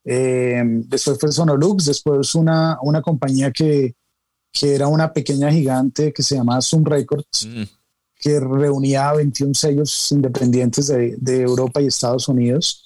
[0.09, 3.93] eh, después fue Sonolux, después una, una compañía que,
[4.59, 7.63] que era una pequeña gigante que se llamaba Zoom Records, mm.
[8.15, 12.83] que reunía 21 sellos independientes de, de Europa y Estados Unidos,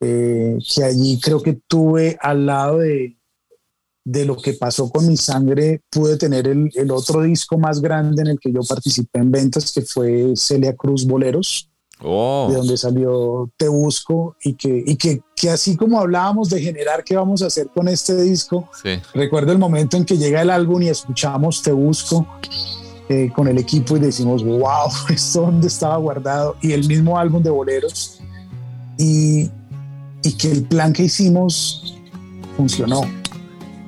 [0.00, 3.18] eh, que allí creo que tuve al lado de,
[4.04, 8.22] de lo que pasó con mi sangre, pude tener el, el, otro disco más grande
[8.22, 11.69] en el que yo participé en ventas, que fue Celia Cruz Boleros.
[12.02, 12.48] Oh.
[12.50, 17.04] de donde salió Te Busco y que, y que, que así como hablábamos de generar
[17.04, 19.00] qué vamos a hacer con este disco, sí.
[19.12, 22.26] recuerdo el momento en que llega el álbum y escuchamos Te Busco
[23.10, 27.42] eh, con el equipo y decimos, wow, esto dónde estaba guardado y el mismo álbum
[27.42, 28.18] de boleros
[28.96, 29.50] y,
[30.22, 31.98] y que el plan que hicimos
[32.56, 33.02] funcionó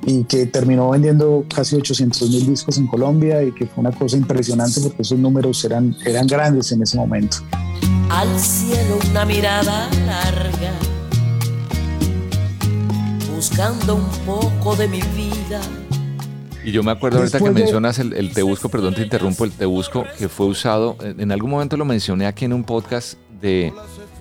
[0.05, 4.17] y que terminó vendiendo casi 800 mil discos en Colombia y que fue una cosa
[4.17, 7.37] impresionante porque esos números eran, eran grandes en ese momento
[8.13, 10.71] al cielo una mirada larga,
[13.33, 15.59] buscando un poco de mi vida.
[16.63, 19.51] Y yo me acuerdo ahorita que mencionas el, el, Te Busco, perdón te interrumpo, el
[19.51, 23.73] Te Busco que fue usado, en algún momento lo mencioné aquí en un podcast de,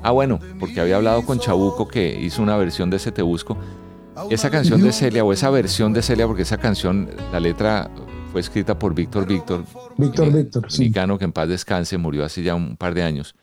[0.02, 3.58] ah bueno, porque había hablado con Chabuco que hizo una versión de ese Te Busco.
[4.30, 7.90] Esa canción de Celia o esa versión de Celia, porque esa canción, la letra
[8.30, 9.64] fue escrita por Víctor Víctor.
[9.98, 10.80] Víctor Víctor, sí.
[10.80, 13.34] Mexicano que en paz descanse, murió hace ya un par de años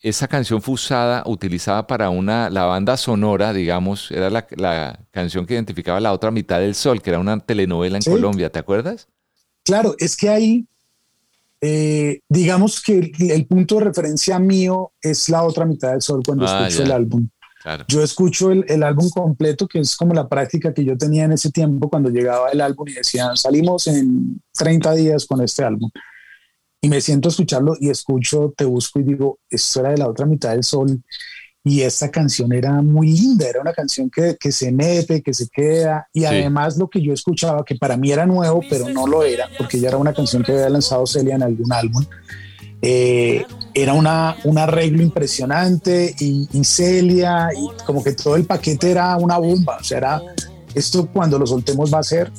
[0.00, 5.44] esa canción fue usada, utilizada para una, la banda sonora, digamos, era la, la, canción
[5.44, 8.10] que identificaba la otra mitad del sol, que era una telenovela en ¿Sí?
[8.10, 9.08] Colombia, ¿te acuerdas?
[9.64, 10.66] Claro, es que ahí,
[11.60, 16.22] eh, digamos que el, el, punto de referencia mío es la otra mitad del sol
[16.24, 16.84] cuando ah, escucho ya.
[16.84, 17.28] el álbum.
[17.60, 17.84] Claro.
[17.88, 21.32] Yo escucho el, el, álbum completo, que es como la práctica que yo tenía en
[21.32, 25.90] ese tiempo cuando llegaba el álbum y decían, salimos en 30 días con este álbum
[26.80, 30.08] y me siento a escucharlo y escucho Te Busco y digo, esto era de la
[30.08, 31.02] otra mitad del sol
[31.64, 35.48] y esta canción era muy linda, era una canción que, que se mete, que se
[35.48, 36.26] queda y sí.
[36.26, 39.80] además lo que yo escuchaba, que para mí era nuevo, pero no lo era, porque
[39.80, 42.04] ya era una canción que había lanzado Celia en algún álbum,
[42.80, 48.92] eh, era una, un arreglo impresionante y, y, Celia y como que todo el paquete
[48.92, 50.22] era una bomba, o sea, era,
[50.74, 52.30] esto cuando lo soltemos va a ser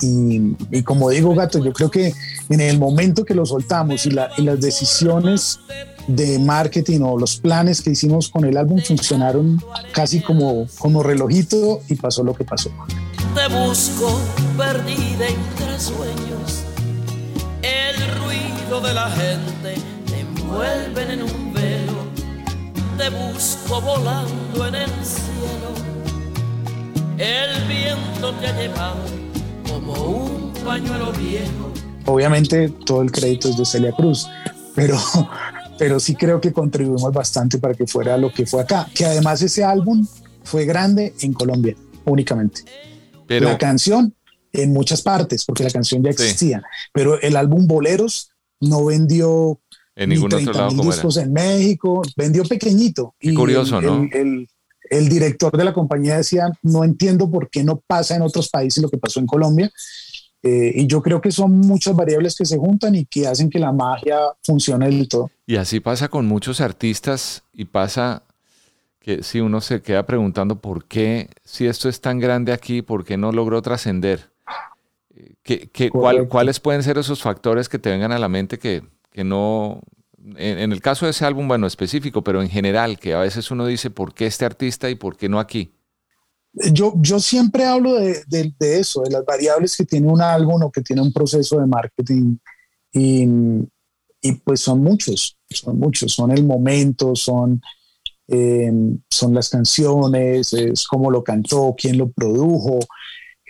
[0.00, 2.14] y, y, como digo, gato, yo creo que
[2.48, 5.60] en el momento que lo soltamos y, la, y, las decisiones
[6.06, 11.80] de marketing o los planes que hicimos con el álbum funcionaron casi como, como relojito
[11.88, 12.70] y pasó lo que pasó.
[13.34, 14.18] Te busco
[14.56, 16.64] perdida entre sueños,
[17.62, 19.74] el ruido de la gente
[20.06, 22.04] te envuelven en un velo,
[22.98, 25.70] te busco volando en el cielo,
[27.18, 29.19] el viento te ha llevado
[29.80, 31.72] como un pañuelo viejo.
[32.06, 34.28] Obviamente todo el crédito es de Celia Cruz,
[34.74, 34.96] pero,
[35.78, 39.42] pero sí creo que contribuimos bastante para que fuera lo que fue acá, que además
[39.42, 40.06] ese álbum
[40.44, 42.62] fue grande en Colombia únicamente.
[43.26, 44.14] Pero, la canción
[44.52, 46.88] en muchas partes, porque la canción ya existía, sí.
[46.92, 49.60] pero el álbum Boleros no vendió
[49.94, 53.14] en ningún otro lado discos en México, vendió pequeñito.
[53.20, 54.02] Qué y curioso, el, ¿no?
[54.02, 54.48] El, el,
[54.90, 58.82] el director de la compañía decía, no entiendo por qué no pasa en otros países
[58.82, 59.70] lo que pasó en Colombia.
[60.42, 63.58] Eh, y yo creo que son muchas variables que se juntan y que hacen que
[63.58, 65.30] la magia funcione del todo.
[65.46, 68.22] Y así pasa con muchos artistas y pasa
[68.98, 73.04] que si uno se queda preguntando por qué, si esto es tan grande aquí, por
[73.04, 74.30] qué no logró trascender.
[75.42, 78.82] ¿Qué, qué, cuál, ¿Cuáles pueden ser esos factores que te vengan a la mente que,
[79.12, 79.80] que no,
[80.36, 83.66] en, el caso de ese álbum, bueno, específico, pero en general, que a veces uno
[83.66, 85.72] dice, ¿por qué este artista y por qué no aquí?
[86.52, 90.72] Yo, yo siempre hablo de, de, eso, de las variables que tiene un álbum o
[90.72, 92.36] que tiene un proceso de marketing.
[92.92, 93.26] Y,
[94.20, 97.62] y pues son muchos, son muchos, son el momento, son,
[98.28, 98.72] eh,
[99.08, 102.80] son las canciones, es cómo lo cantó, quién lo produjo,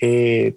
[0.01, 0.57] eh,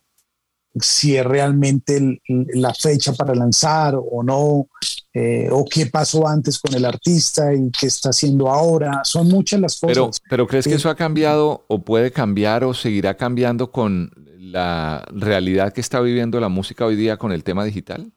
[0.79, 4.67] si es realmente la fecha para lanzar o no,
[5.13, 9.01] eh, o qué pasó antes con el artista y qué está haciendo ahora.
[9.03, 9.95] Son muchas las cosas.
[9.95, 15.05] Pero, pero ¿crees que eso ha cambiado o puede cambiar o seguirá cambiando con la
[15.11, 18.11] realidad que está viviendo la música hoy día con el tema digital?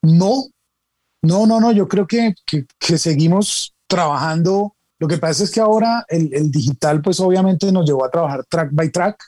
[0.00, 0.46] No,
[1.22, 1.72] no, no, no.
[1.72, 4.74] Yo creo que, que, seguimos trabajando.
[4.98, 8.44] Lo que pasa es que ahora el, el digital, pues obviamente nos llevó a trabajar
[8.48, 9.22] track by track.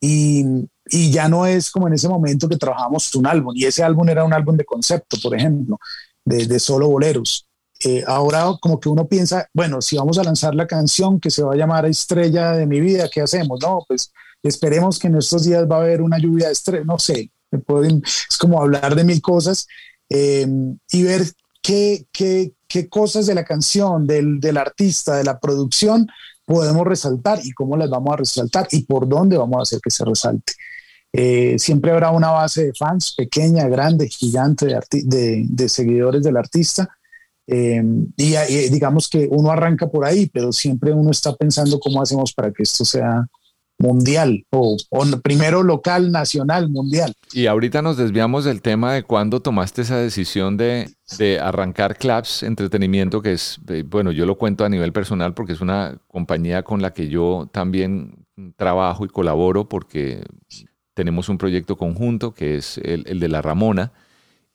[0.00, 0.44] Y,
[0.86, 4.08] y ya no es como en ese momento que trabajamos un álbum, y ese álbum
[4.08, 5.78] era un álbum de concepto, por ejemplo,
[6.24, 7.46] de, solo boleros.
[7.84, 11.42] Eh, ahora como que uno piensa, bueno, si vamos a lanzar la canción que se
[11.42, 13.60] va a llamar Estrella de mi vida, ¿qué hacemos?
[13.60, 16.98] No, pues esperemos que en estos días va a haber una lluvia de estrella, no
[16.98, 19.66] sé, es como hablar de mil cosas
[20.08, 20.46] eh,
[20.90, 21.22] y ver
[21.62, 26.06] qué, qué, qué, cosas de la canción, del, del artista, de la producción
[26.44, 29.90] podemos resaltar y cómo las vamos a resaltar y por dónde vamos a hacer que
[29.90, 30.52] se resalte.
[31.16, 36.88] Eh, siempre habrá una base de fans pequeña, grande, gigante de, seguidores del artista.
[37.46, 37.80] Eh,
[38.16, 38.34] y,
[38.70, 42.64] digamos que uno arranca por ahí, pero siempre uno está pensando cómo hacemos para que
[42.64, 43.28] esto sea
[43.78, 44.76] mundial o,
[45.22, 47.12] primero local, nacional, mundial.
[47.32, 52.42] Y ahorita nos desviamos del tema de cuándo tomaste esa decisión de, de, arrancar Claps
[52.42, 56.64] Entretenimiento, que es, eh, bueno, yo lo cuento a nivel personal porque es una compañía
[56.64, 60.24] con la que yo también trabajo y colaboro porque
[60.94, 63.92] tenemos un proyecto conjunto que es el, de la Ramona.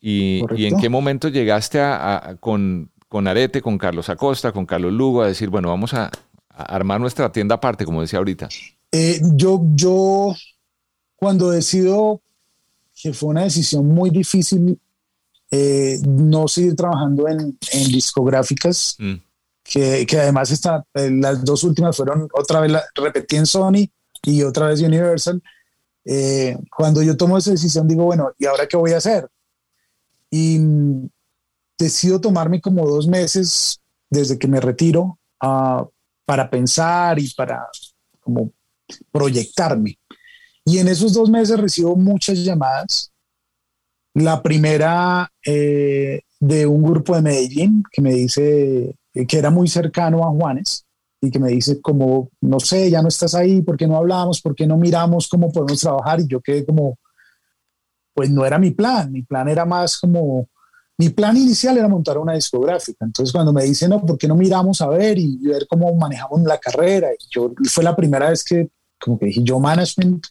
[0.01, 5.21] Y, en qué momento llegaste a, con, con, Arete, con Carlos Acosta, con Carlos Lugo,
[5.21, 6.09] a decir, bueno, vamos a,
[6.49, 8.49] armar nuestra tienda aparte, como decía ahorita?
[8.91, 10.35] Eh, yo, yo,
[11.15, 12.21] cuando decido
[13.01, 14.77] que fue una decisión muy difícil,
[15.51, 19.13] eh, no seguir trabajando en, discográficas, mm.
[19.63, 23.89] que, que, además está, eh, las dos últimas fueron otra vez, la, repetí en Sony
[24.23, 25.41] y otra vez Universal.
[26.05, 29.27] Eh, cuando yo tomo esa decisión digo, bueno, ¿y ahora qué voy a hacer?
[30.31, 30.59] Y
[31.77, 35.85] decido tomarme como dos meses desde que me retiro uh,
[36.25, 37.67] para pensar y para
[38.19, 38.51] como
[39.11, 39.97] proyectarme.
[40.65, 43.11] Y en esos dos meses recibo muchas llamadas.
[44.13, 48.95] La primera eh, de un grupo de Medellín que me dice
[49.27, 50.85] que era muy cercano a Juanes
[51.21, 54.41] y que me dice como, no sé, ya no estás ahí, ¿por qué no hablamos?
[54.41, 56.21] ¿Por qué no miramos cómo podemos trabajar?
[56.21, 56.97] Y yo quedé como,
[58.13, 60.47] pues no era mi plan, mi plan era más como,
[60.97, 63.05] mi plan inicial era montar una discográfica.
[63.05, 66.41] Entonces cuando me dicen, no, ¿por qué no miramos a ver y ver cómo manejamos
[66.43, 67.09] la carrera?
[67.13, 70.27] Y yo fue la primera vez que como que dije, yo management.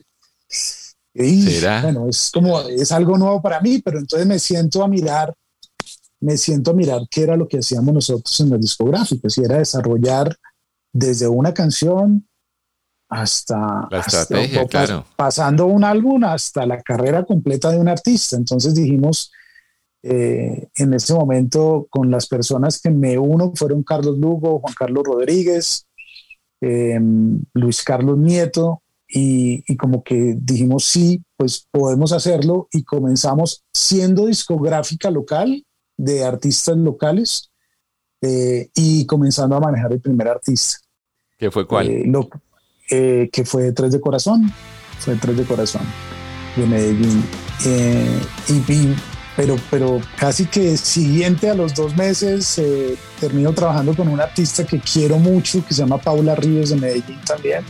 [1.14, 5.34] Y, Bueno, es como, es algo nuevo para mí, pero entonces me siento a mirar
[6.20, 9.58] me siento a mirar qué era lo que hacíamos nosotros en las discográficas y era
[9.58, 10.36] desarrollar
[10.92, 12.28] desde una canción
[13.08, 13.88] hasta,
[15.16, 18.36] pasando un álbum hasta la carrera completa de un artista.
[18.36, 19.32] Entonces dijimos,
[20.02, 25.04] eh, en ese momento con las personas que me uno fueron Carlos Lugo, Juan Carlos
[25.04, 25.86] Rodríguez,
[26.60, 33.64] em, Luis Carlos Nieto, y, y, como que dijimos, sí, pues podemos hacerlo y comenzamos
[33.72, 35.64] siendo discográfica local
[35.96, 37.47] de artistas locales
[38.20, 40.78] eh, y comenzando a manejar el primer artista.
[41.36, 41.88] ¿Qué fue cuál?
[41.88, 42.12] Eh,
[42.90, 44.52] eh, que fue Tres de Corazón,
[44.98, 45.82] fue Tres de Corazón
[46.56, 47.24] de Medellín.
[48.48, 48.94] y,
[49.36, 52.60] pero, pero casi que siguiente a los dos meses
[53.20, 57.20] termino trabajando con una artista que quiero mucho, que se llama Paula Ríos de Medellín
[57.24, 57.64] también,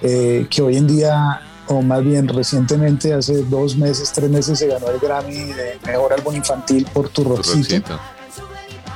[0.00, 4.88] que hoy en día o más bien recientemente, hace dos meses, tres meses, se ganó
[4.88, 8.15] el Grammy de Mejor Álbum Infantil por Tu Rosita.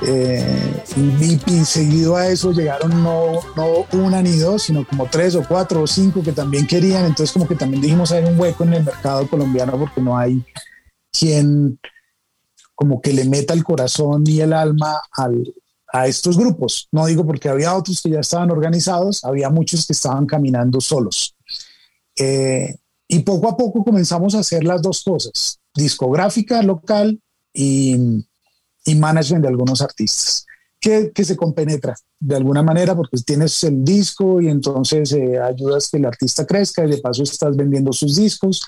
[0.02, 5.44] Eh, y, seguido a eso llegaron no, no una ni dos, sino como tres o
[5.46, 7.04] cuatro o cinco que también querían.
[7.04, 10.44] Entonces como que también dijimos hay un hueco en el mercado colombiano porque no hay
[11.12, 11.78] quien
[12.74, 15.52] como que le meta el corazón y el alma al,
[15.92, 16.88] a estos grupos.
[16.92, 21.36] No digo porque había otros que ya estaban organizados, había muchos que estaban caminando solos.
[22.16, 22.76] Eh,
[23.06, 27.20] y poco a poco comenzamos a hacer las dos cosas, discográfica local
[27.52, 28.24] y,
[28.84, 30.46] y management de algunos artistas,
[30.80, 35.90] que, que, se compenetra de alguna manera porque tienes el disco y entonces eh, ayudas
[35.90, 38.62] que el artista crezca y de paso estás vendiendo sus discos.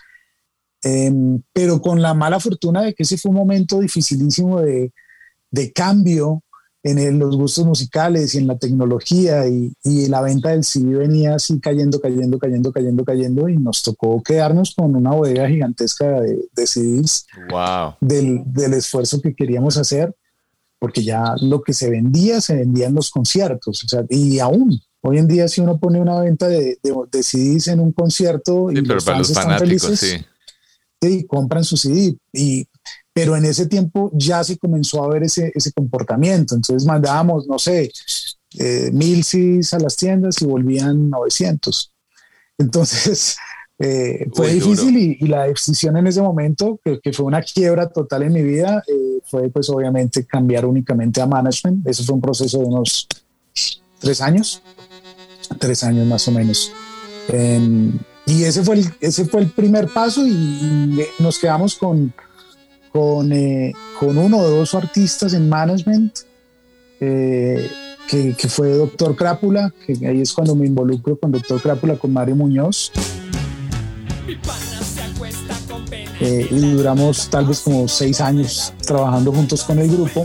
[0.85, 1.13] Eh,
[1.53, 4.93] pero con la mala fortuna de que ese fue un momento dificilísimo de,
[5.51, 6.43] de cambio
[6.85, 11.37] en los gustos musicales y en la tecnología y, y, la venta del CD venía
[11.37, 16.49] así cayendo, cayendo, cayendo, cayendo, cayendo y nos tocó quedarnos con una bodega gigantesca de,
[16.53, 17.95] de CDs wow.
[18.01, 20.13] del, del, esfuerzo que queríamos hacer,
[20.81, 24.81] porque ya lo que se vendía, se vendía en los conciertos, o sea, y aún.
[25.05, 28.79] Hoy en día si uno pone una venta de, de CDs en un concierto sí,
[28.79, 30.25] y pero los para fans los están fanáticos, felices,
[31.01, 31.09] sí.
[31.09, 32.67] sí, compran su CD y
[33.13, 36.55] pero en ese tiempo ya se comenzó a ver ese, ese comportamiento.
[36.55, 37.93] Entonces mandábamos, no sé,
[38.59, 41.93] eh, mil CDs a las tiendas y volvían 900.
[42.59, 43.37] Entonces
[43.79, 47.43] eh, fue Uy, difícil y, y, la decisión en ese momento, que, que, fue una
[47.43, 51.87] quiebra total en mi vida, eh, fue pues obviamente cambiar únicamente a management.
[51.87, 53.09] Eso fue un proceso de unos
[53.99, 54.63] tres años,
[55.59, 56.73] tres años más o menos.
[58.25, 62.13] y ese fue, el, ese fue el primer paso y, y nos quedamos con
[62.93, 66.19] con, eh, con uno o dos artistas en management,
[67.01, 67.69] eh,
[68.09, 72.13] que, que, fue Doctor Crápula, que ahí es cuando me involucro con Doctor Crápula, con
[72.13, 72.93] Mario Muñoz.
[76.21, 80.25] Eh, y duramos tal vez como seis años trabajando juntos con el grupo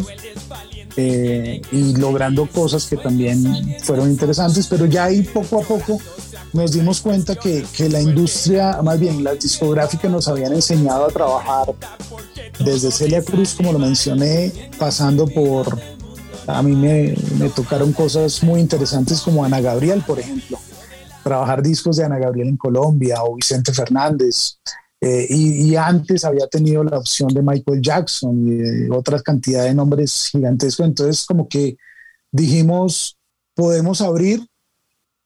[0.95, 5.99] eh, y logrando cosas que también fueron interesantes, pero ya ahí poco a poco
[6.57, 11.09] nos dimos cuenta que, que, la industria, más bien las discográficas nos habían enseñado a
[11.09, 11.73] trabajar
[12.59, 15.79] desde Celia Cruz, como lo mencioné, pasando por,
[16.47, 20.57] a mí me, me tocaron cosas muy interesantes como Ana Gabriel, por ejemplo,
[21.23, 24.57] trabajar discos de Ana Gabriel en Colombia o Vicente Fernández.
[24.99, 29.75] Eh, y, antes había tenido la opción de Michael Jackson y de otras cantidad de
[29.75, 30.87] nombres gigantescos.
[30.87, 31.77] Entonces, como que
[32.31, 33.15] dijimos,
[33.53, 34.41] podemos abrir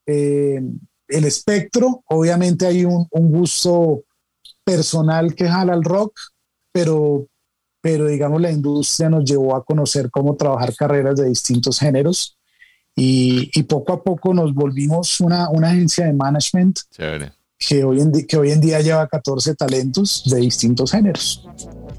[0.05, 0.61] eh,
[1.11, 2.03] el espectro.
[2.07, 4.03] Obviamente hay un, un, gusto
[4.63, 6.13] personal que jala al rock,
[6.71, 7.27] pero,
[7.81, 12.37] pero digamos la industria nos llevó a conocer cómo trabajar carreras de distintos géneros.
[12.95, 16.79] Y, y poco a poco nos volvimos una, una agencia de management.
[16.91, 17.31] Chévere
[17.61, 21.47] que hoy, en, que hoy en día lleva 14 talentos de distintos géneros.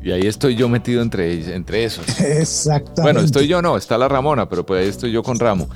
[0.02, 2.06] Y ahí estoy yo metido entre, entre esos.
[2.20, 3.02] Exactamente.
[3.02, 5.68] Bueno, estoy yo no, está la Ramona, pero pues ahí estoy yo con Ramo.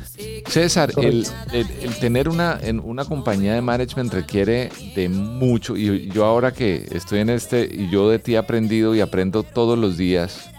[0.48, 6.08] César, el, el, el, tener una, en una compañía de management requiere de mucho, y
[6.08, 9.78] yo ahora que estoy en este, y yo de ti he aprendido y aprendo todos
[9.78, 10.50] los días,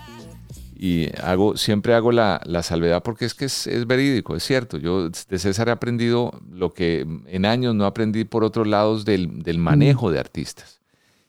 [0.80, 4.78] y hago, siempre hago la, la salvedad porque es que es, es, verídico, es cierto.
[4.78, 9.42] Yo de César he aprendido lo que en años no aprendí por otros lados del,
[9.42, 10.78] del manejo de artistas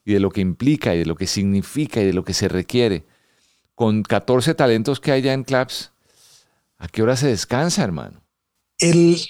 [0.09, 2.49] y de lo que implica y de lo que significa y de lo que se
[2.49, 3.05] requiere.
[3.75, 5.93] Con 14 talentos que hay ya en Claps,
[6.79, 8.23] ¿a qué hora se descansa, hermano?
[8.79, 9.21] El,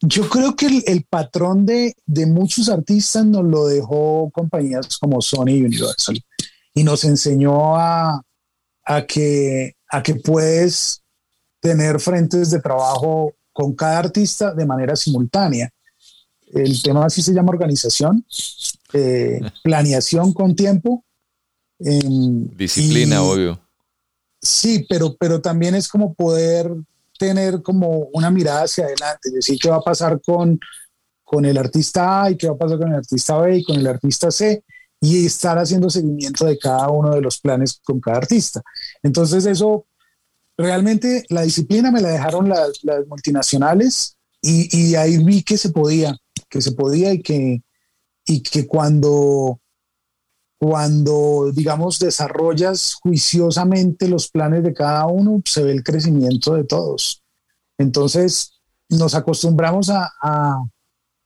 [0.00, 5.22] yo creo que el, el patrón de, de, muchos artistas nos lo dejó compañías como
[5.22, 6.20] Sony y Universal
[6.74, 8.20] y nos enseñó a,
[8.84, 11.02] a que, a que puedes
[11.60, 15.70] tener frentes de trabajo con cada artista de manera simultánea.
[16.52, 18.26] El tema así se llama organización,
[18.96, 21.04] eh, planeación con tiempo.
[21.78, 22.00] Eh,
[22.56, 23.60] Disciplina, y, obvio.
[24.40, 26.70] Sí, pero, pero también es como poder
[27.18, 30.58] tener como una mirada hacia adelante, decir, qué va a pasar con,
[31.24, 33.76] con el artista A y qué va a pasar con el artista B y con
[33.76, 34.62] el artista C
[35.00, 38.62] y estar haciendo seguimiento de cada uno de los planes con cada artista.
[39.02, 39.86] Entonces eso,
[40.56, 45.70] realmente la disciplina me la dejaron las, las multinacionales y, y, ahí vi que se
[45.70, 46.16] podía,
[46.48, 47.62] que se podía y que,
[48.26, 49.60] y que cuando,
[50.58, 57.22] cuando, digamos, desarrollas juiciosamente los planes de cada uno, se ve el crecimiento de todos.
[57.78, 58.52] Entonces
[58.88, 60.12] nos acostumbramos a,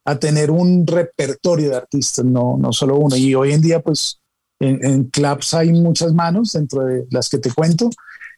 [0.04, 3.16] a tener un repertorio de artistas, no, no solo uno.
[3.16, 4.20] Y hoy en día, pues,
[4.58, 7.90] en, en clubs hay muchas manos dentro de las que te cuento,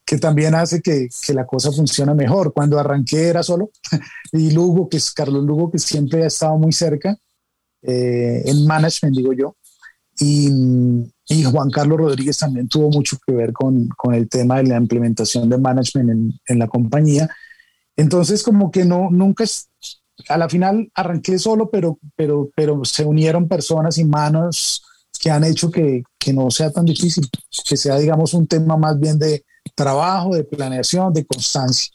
[0.04, 2.52] que también hace que, que, la cosa funcione mejor.
[2.52, 3.70] Cuando arranqué era solo,
[4.32, 7.16] y Lugo, que es Carlos Lugo, que siempre ha estado muy cerca,
[7.82, 9.56] eh, en management, digo yo,
[10.18, 10.48] y,
[11.26, 14.76] y, Juan Carlos Rodríguez también tuvo mucho que ver con, con el tema de la
[14.76, 17.28] implementación de management en, en la compañía.
[17.96, 19.44] Entonces, como que no, nunca
[20.28, 24.82] a la final arranqué solo, pero, pero, pero se unieron personas y manos
[25.20, 27.28] que han hecho que, que, no sea tan difícil,
[27.68, 31.92] que sea, digamos, un tema más bien de trabajo, de planeación, de constancia.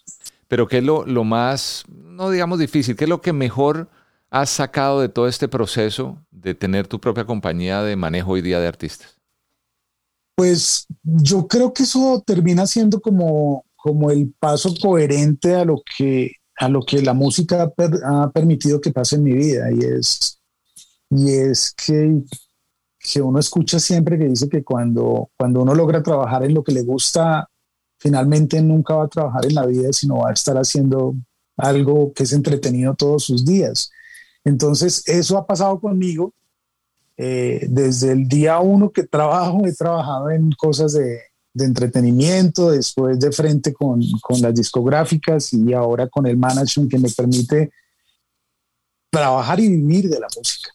[0.48, 3.90] pero ¿qué es lo, lo más, no digamos difícil, qué es lo que mejor
[4.30, 8.60] has sacado de todo este proceso de tener tu propia compañía de manejo hoy día
[8.60, 9.18] de artistas?
[10.36, 16.32] Pues yo creo que eso termina siendo como, como el paso coherente a lo que,
[16.58, 17.72] a lo que la música
[18.04, 20.40] ha permitido que pase en mi vida y es,
[21.10, 22.22] y es que,
[23.00, 26.74] que uno escucha siempre que dice que cuando, cuando uno logra trabajar en lo que
[26.74, 27.50] le gusta,
[28.00, 31.16] finalmente nunca va a trabajar en la vida, sino va a estar haciendo
[31.58, 33.90] algo que es entretenido todos sus días.
[34.48, 36.34] Entonces, eso ha pasado conmigo.
[37.18, 41.20] Eh, desde el día uno que trabajo, he trabajado en cosas de,
[41.60, 47.10] entretenimiento, después de frente con, con, las discográficas y ahora con el management que me
[47.10, 47.72] permite
[49.10, 50.70] trabajar y vivir de la música.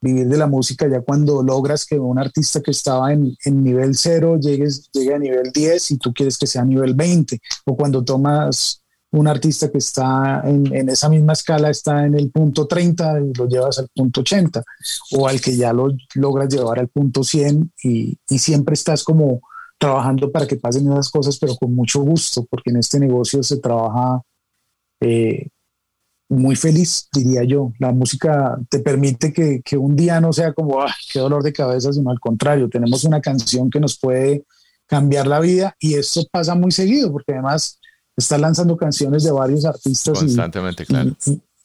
[0.00, 4.38] Vivir de la música ya cuando logras que un artista que estaba en, nivel cero
[4.40, 8.79] llegue, llegue a nivel 10 y tú quieres que sea nivel 20, o cuando tomas
[9.12, 13.48] un artista que está en, esa misma escala está en el punto 30 y lo
[13.48, 14.62] llevas al punto 80
[15.12, 19.40] o al que ya lo logras llevar al punto 100 y, siempre estás como
[19.78, 23.58] trabajando para que pasen esas cosas, pero con mucho gusto, porque en este negocio se
[23.58, 24.20] trabaja
[25.00, 25.48] eh,
[26.28, 27.72] muy feliz, diría yo.
[27.78, 31.92] La música te permite que, un día no sea como, ah, qué dolor de cabeza,
[31.92, 34.44] sino al contrario, tenemos una canción que nos puede
[34.86, 37.79] cambiar la vida y esto pasa muy seguido, porque además
[38.20, 40.18] está lanzando canciones de varios artistas.
[40.18, 41.16] Constantemente, claro.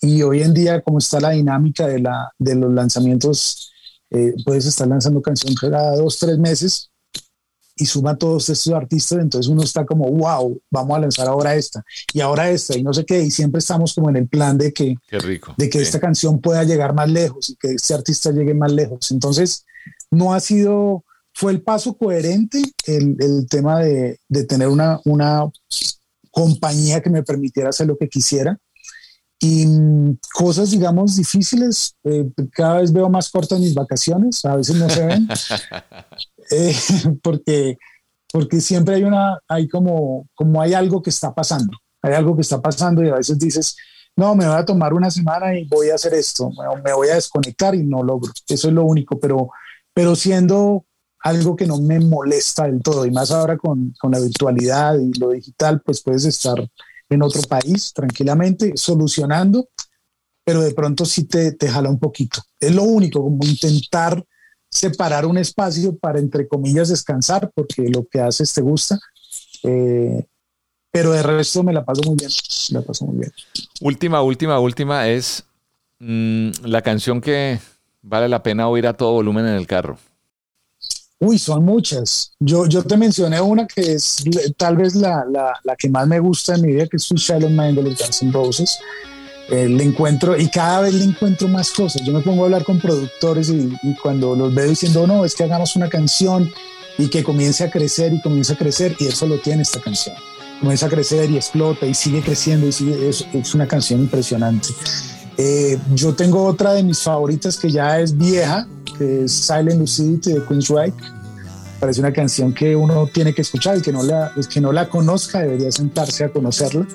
[0.02, 3.72] Y, hoy en día, como está la dinámica de, la, de los lanzamientos,
[4.10, 6.92] eh, puedes estar lanzando canciones cada dos, tres meses
[7.78, 11.84] y suma todos estos artistas, entonces uno está como, wow, vamos a lanzar ahora esta
[12.14, 14.72] y ahora esta y no sé qué, y siempre estamos como en el plan de
[14.72, 14.96] que,
[15.58, 19.12] De que esta canción pueda llegar más lejos y que este artista llegue más lejos.
[19.12, 19.66] Entonces,
[20.10, 21.04] no ha sido,
[21.34, 25.46] fue el paso coherente el, el tema de, de tener una, una
[26.36, 28.60] compañía que me permitiera hacer lo que quisiera.
[29.40, 34.76] Y mm, cosas, digamos, difíciles, eh, cada vez veo más cortas mis vacaciones, a veces
[34.76, 35.28] no se ven,
[36.52, 36.76] eh,
[37.24, 37.78] porque,
[38.32, 42.42] porque siempre hay una, hay como, como hay algo que está pasando, hay algo que
[42.42, 43.76] está pasando y a veces dices,
[44.18, 46.50] no, me voy a tomar una semana y voy a hacer esto,
[46.84, 49.50] me voy a desconectar y no logro, eso es lo único, pero,
[49.94, 50.86] pero siendo
[51.26, 53.06] algo que no me molesta del todo.
[53.06, 56.56] Y más ahora con, con la virtualidad y lo digital, pues puedes estar
[57.10, 59.68] en otro país tranquilamente solucionando,
[60.44, 62.44] pero de pronto sí te, te jala un poquito.
[62.60, 64.24] Es lo único, como intentar
[64.70, 69.00] separar un espacio para, entre comillas, descansar, porque lo que haces te gusta.
[69.64, 70.24] Eh,
[70.92, 72.30] pero de resto me la paso muy bien.
[72.70, 73.34] la paso muy bien.
[73.82, 75.44] Última, última, última es
[75.98, 77.60] mm, la canción que
[78.04, 79.98] vale la pena oír a todo volumen en el carro.
[81.20, 82.32] Uy, son muchas.
[82.40, 84.24] Yo, yo te mencioné una que es
[84.58, 87.22] tal vez la, la, la que más me gusta en mi vida, que es Sweet
[87.22, 88.78] Child Mind de los Guns N' Roses.
[89.50, 92.02] Eh, le encuentro y cada vez le encuentro más cosas.
[92.04, 95.44] Yo me pongo a hablar con productores y, cuando los veo diciendo, no, es que
[95.44, 96.52] hagamos una canción
[96.98, 100.16] y que comience a crecer y comience a crecer, y eso lo tiene esta canción.
[100.60, 104.70] Comienza a crecer y explota y sigue creciendo y sigue, es, es una canción impresionante.
[105.38, 108.68] Eh, yo tengo otra de mis favoritas que ya es vieja,
[109.00, 110.94] es Silent Lucidity de Queen's Reich.
[111.80, 114.90] Parece una canción que uno tiene que escuchar y que no la, que no la
[114.90, 116.88] conozca debería sentarse a conocerla.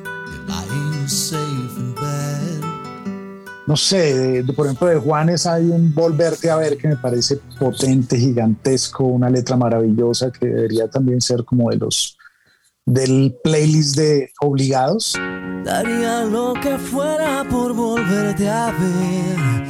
[3.66, 8.18] No sé, por ejemplo, de Juanes hay un Volverte a ver que me parece potente,
[8.18, 12.16] gigantesco, una letra maravillosa que debería también ser como de los
[12.84, 15.14] del playlist de obligados.
[15.64, 19.69] Daría lo que fuera por volverte a ver.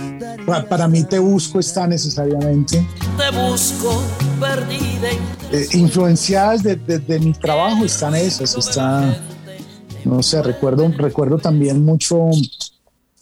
[0.69, 2.87] Para, mí Te Busco está necesariamente.
[3.17, 4.03] Te busco
[4.41, 5.09] perdida.
[5.53, 8.57] Eh, influenciadas de, de, mi trabajo están esas.
[8.57, 9.17] Está,
[10.05, 12.31] no sé, recuerdo, recuerdo también mucho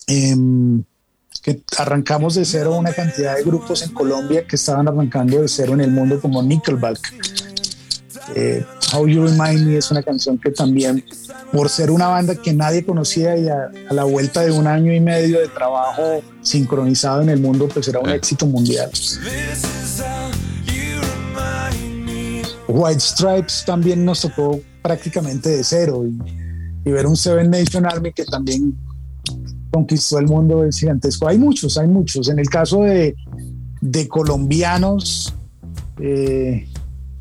[0.07, 0.83] em,
[1.43, 5.75] que arrancamos de cero una cantidad de grupos en Colombia que estaban arrancando de cero
[5.75, 7.38] en el mundo como Nickelback
[8.35, 11.05] eh, How You Remind Me es una canción que también,
[11.53, 15.01] por ser una banda que nadie conocía y a, la vuelta de un año y
[15.01, 18.91] medio de trabajo sincronizado en el mundo, pues era un éxito mundial.
[22.69, 28.25] White Stripes también nos tocó prácticamente de cero y, ver un Seven Nation Army que
[28.25, 28.75] también
[29.71, 31.29] conquistó el mundo es gigantesco.
[31.29, 32.31] Hay muchos, hay muchos.
[32.31, 33.15] En el caso de,
[33.83, 35.35] de colombianos,
[36.01, 36.67] eh,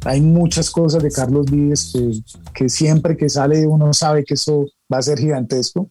[0.06, 1.94] hay muchas cosas de Carlos Vives
[2.54, 5.90] que, siempre que sale uno sabe que eso va a ser gigantesco.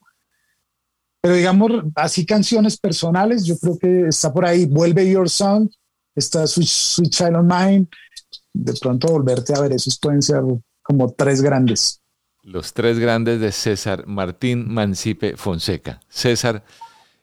[1.21, 4.67] Pero digamos, así canciones personales, yo creo que está por ahí.
[4.67, 5.69] Vuelve Your Song,
[6.15, 7.89] está Sweet, Child of Mine.
[8.53, 10.43] De pronto volverte a ver, esos pueden ser
[10.83, 12.01] como tres grandes.
[12.43, 16.01] Los tres grandes de César Martín Mancipe Fonseca.
[16.09, 16.65] César,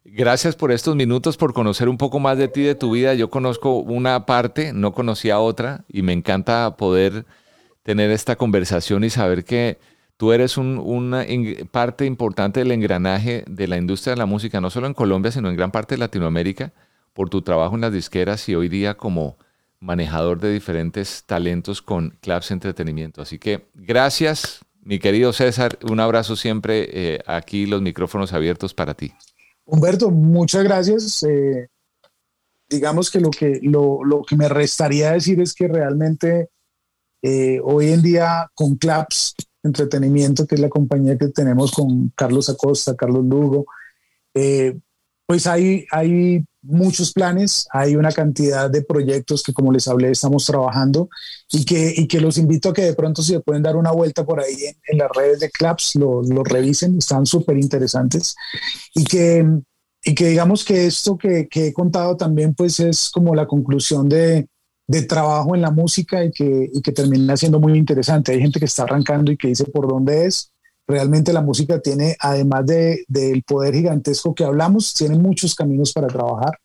[0.05, 3.13] gracias por estos minutos, por conocer un poco más de ti, de tu vida.
[3.13, 7.25] Yo conozco una parte, no conocía otra, y me encanta poder
[7.83, 9.79] tener esta conversación y saber que
[10.17, 11.25] tú eres una
[11.71, 15.49] parte importante del engranaje de la industria de la música, no solo en Colombia, sino
[15.49, 16.73] en gran parte de Latinoamérica,
[17.13, 19.37] por tu trabajo en las disqueras y hoy día como
[19.79, 23.21] manejador de diferentes talentos con Claps Entretenimiento.
[23.21, 28.93] Así que gracias, mi querido César, un abrazo siempre eh, aquí, los micrófonos abiertos para
[28.93, 29.13] ti.
[29.65, 31.23] Humberto, muchas gracias.
[31.23, 31.67] Eh,
[32.69, 36.49] digamos que lo que, lo, que me restaría decir es que realmente
[37.21, 42.49] eh, hoy en día con Claps Entretenimiento, que es la compañía que tenemos con Carlos
[42.49, 43.65] Acosta, Carlos Lugo,
[45.25, 50.45] pues hay, hay muchos planes, hay una cantidad de proyectos que como les hablé estamos
[50.45, 51.09] trabajando
[51.51, 53.91] y que, y que los invito a que de pronto si se pueden dar una
[53.91, 54.55] vuelta por ahí
[54.87, 58.35] en, las redes de Claps, lo, lo revisen, están súper interesantes
[58.95, 59.45] y que,
[60.03, 64.07] y que digamos que esto que, que, he contado también pues es como la conclusión
[64.07, 64.47] de,
[64.87, 68.31] de trabajo en la música y que, y que termina siendo muy interesante.
[68.31, 70.52] Hay gente que está arrancando y que dice por dónde es
[70.87, 76.07] realmente la música tiene, además del de, poder gigantesco que hablamos, tiene muchos caminos para
[76.07, 76.57] trabajar.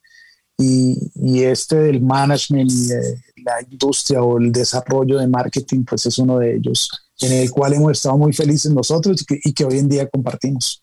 [0.60, 6.04] Y, y este del management y de la industria o el desarrollo de marketing, pues
[6.06, 6.90] es uno de ellos,
[7.20, 10.08] en el cual hemos estado muy felices nosotros y que, y que hoy en día
[10.08, 10.82] compartimos.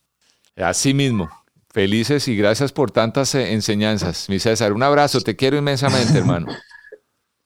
[0.56, 1.30] Así mismo,
[1.70, 4.30] felices y gracias por tantas eh, enseñanzas.
[4.30, 6.48] Mi César, un abrazo, te quiero inmensamente, hermano.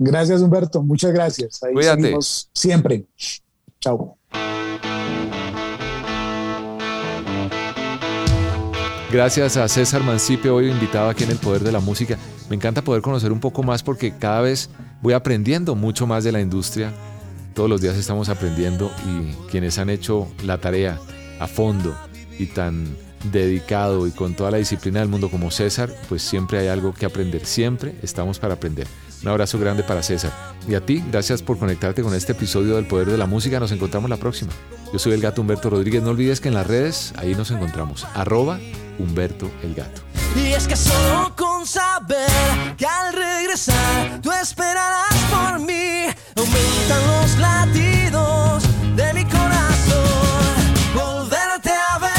[0.01, 1.61] Gracias, Humberto, muchas gracias.
[1.61, 2.15] Ahí Cuídate.
[2.53, 3.05] siempre.
[3.81, 4.18] Chao.
[9.11, 12.15] Gracias a César Mancipe, hoy invitado aquí en El Poder de la Música.
[12.47, 14.69] Me encanta poder conocer un poco más porque cada vez
[15.01, 16.93] voy aprendiendo mucho más de la industria.
[17.55, 20.99] Todos los días estamos aprendiendo y quienes han hecho la tarea
[21.39, 21.95] a fondo
[22.37, 22.85] y tan
[23.31, 27.07] dedicado y con toda la disciplina del mundo como César, pues siempre hay algo que
[27.07, 27.47] aprender.
[27.47, 28.85] Siempre estamos para aprender.
[29.23, 30.31] Un abrazo grande para César.
[30.67, 33.59] Y a ti, gracias por conectarte con este episodio del Poder de la Música.
[33.59, 34.51] Nos encontramos la próxima.
[34.93, 36.03] Yo soy el gato Humberto Rodríguez.
[36.03, 38.05] No olvides que en las redes ahí nos encontramos.
[38.13, 38.59] Arroba
[38.99, 40.01] Humberto el Gato.
[40.35, 42.29] Y es que solo con saber
[42.77, 48.63] que al regresar tú esperarás por mí, aumentan los latidos
[48.95, 52.11] de mi corazón, volverte a ver.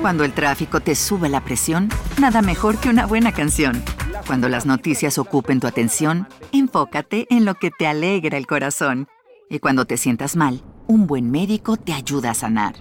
[0.00, 1.88] Cuando el tráfico te sube la presión,
[2.20, 3.82] nada mejor que una buena canción.
[4.26, 9.08] Cuando las noticias ocupen tu atención, enfócate en lo que te alegra el corazón.
[9.48, 12.74] Y cuando te sientas mal, un buen médico te ayuda a sanar.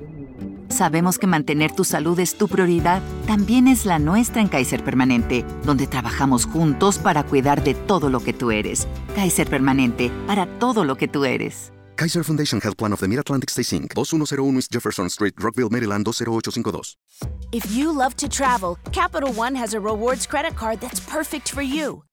[0.69, 5.45] Sabemos que mantener tu salud es tu prioridad, también es la nuestra en Kaiser Permanente,
[5.63, 8.87] donde trabajamos juntos para cuidar de todo lo que tú eres.
[9.15, 11.71] Kaiser Permanente, para todo lo que tú eres.
[11.95, 16.05] Kaiser Foundation Health Plan of the Mid-Atlantic Stay Inc., 2101 East Jefferson Street, Rockville, Maryland,
[16.05, 16.95] 20852.
[17.51, 21.63] If you love to travel, Capital One has a rewards credit card that's perfect for
[21.63, 22.03] you.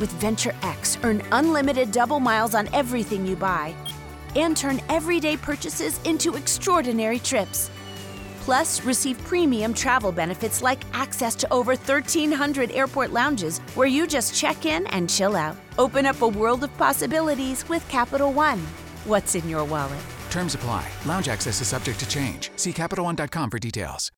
[0.00, 3.74] With Venture X, earn unlimited double miles on everything you buy
[4.36, 7.70] and turn everyday purchases into extraordinary trips.
[8.40, 14.34] Plus, receive premium travel benefits like access to over 1,300 airport lounges where you just
[14.34, 15.56] check in and chill out.
[15.78, 18.58] Open up a world of possibilities with Capital One.
[19.04, 20.04] What's in your wallet?
[20.30, 20.88] Terms apply.
[21.04, 22.50] Lounge access is subject to change.
[22.56, 24.10] See CapitalOne.com for details.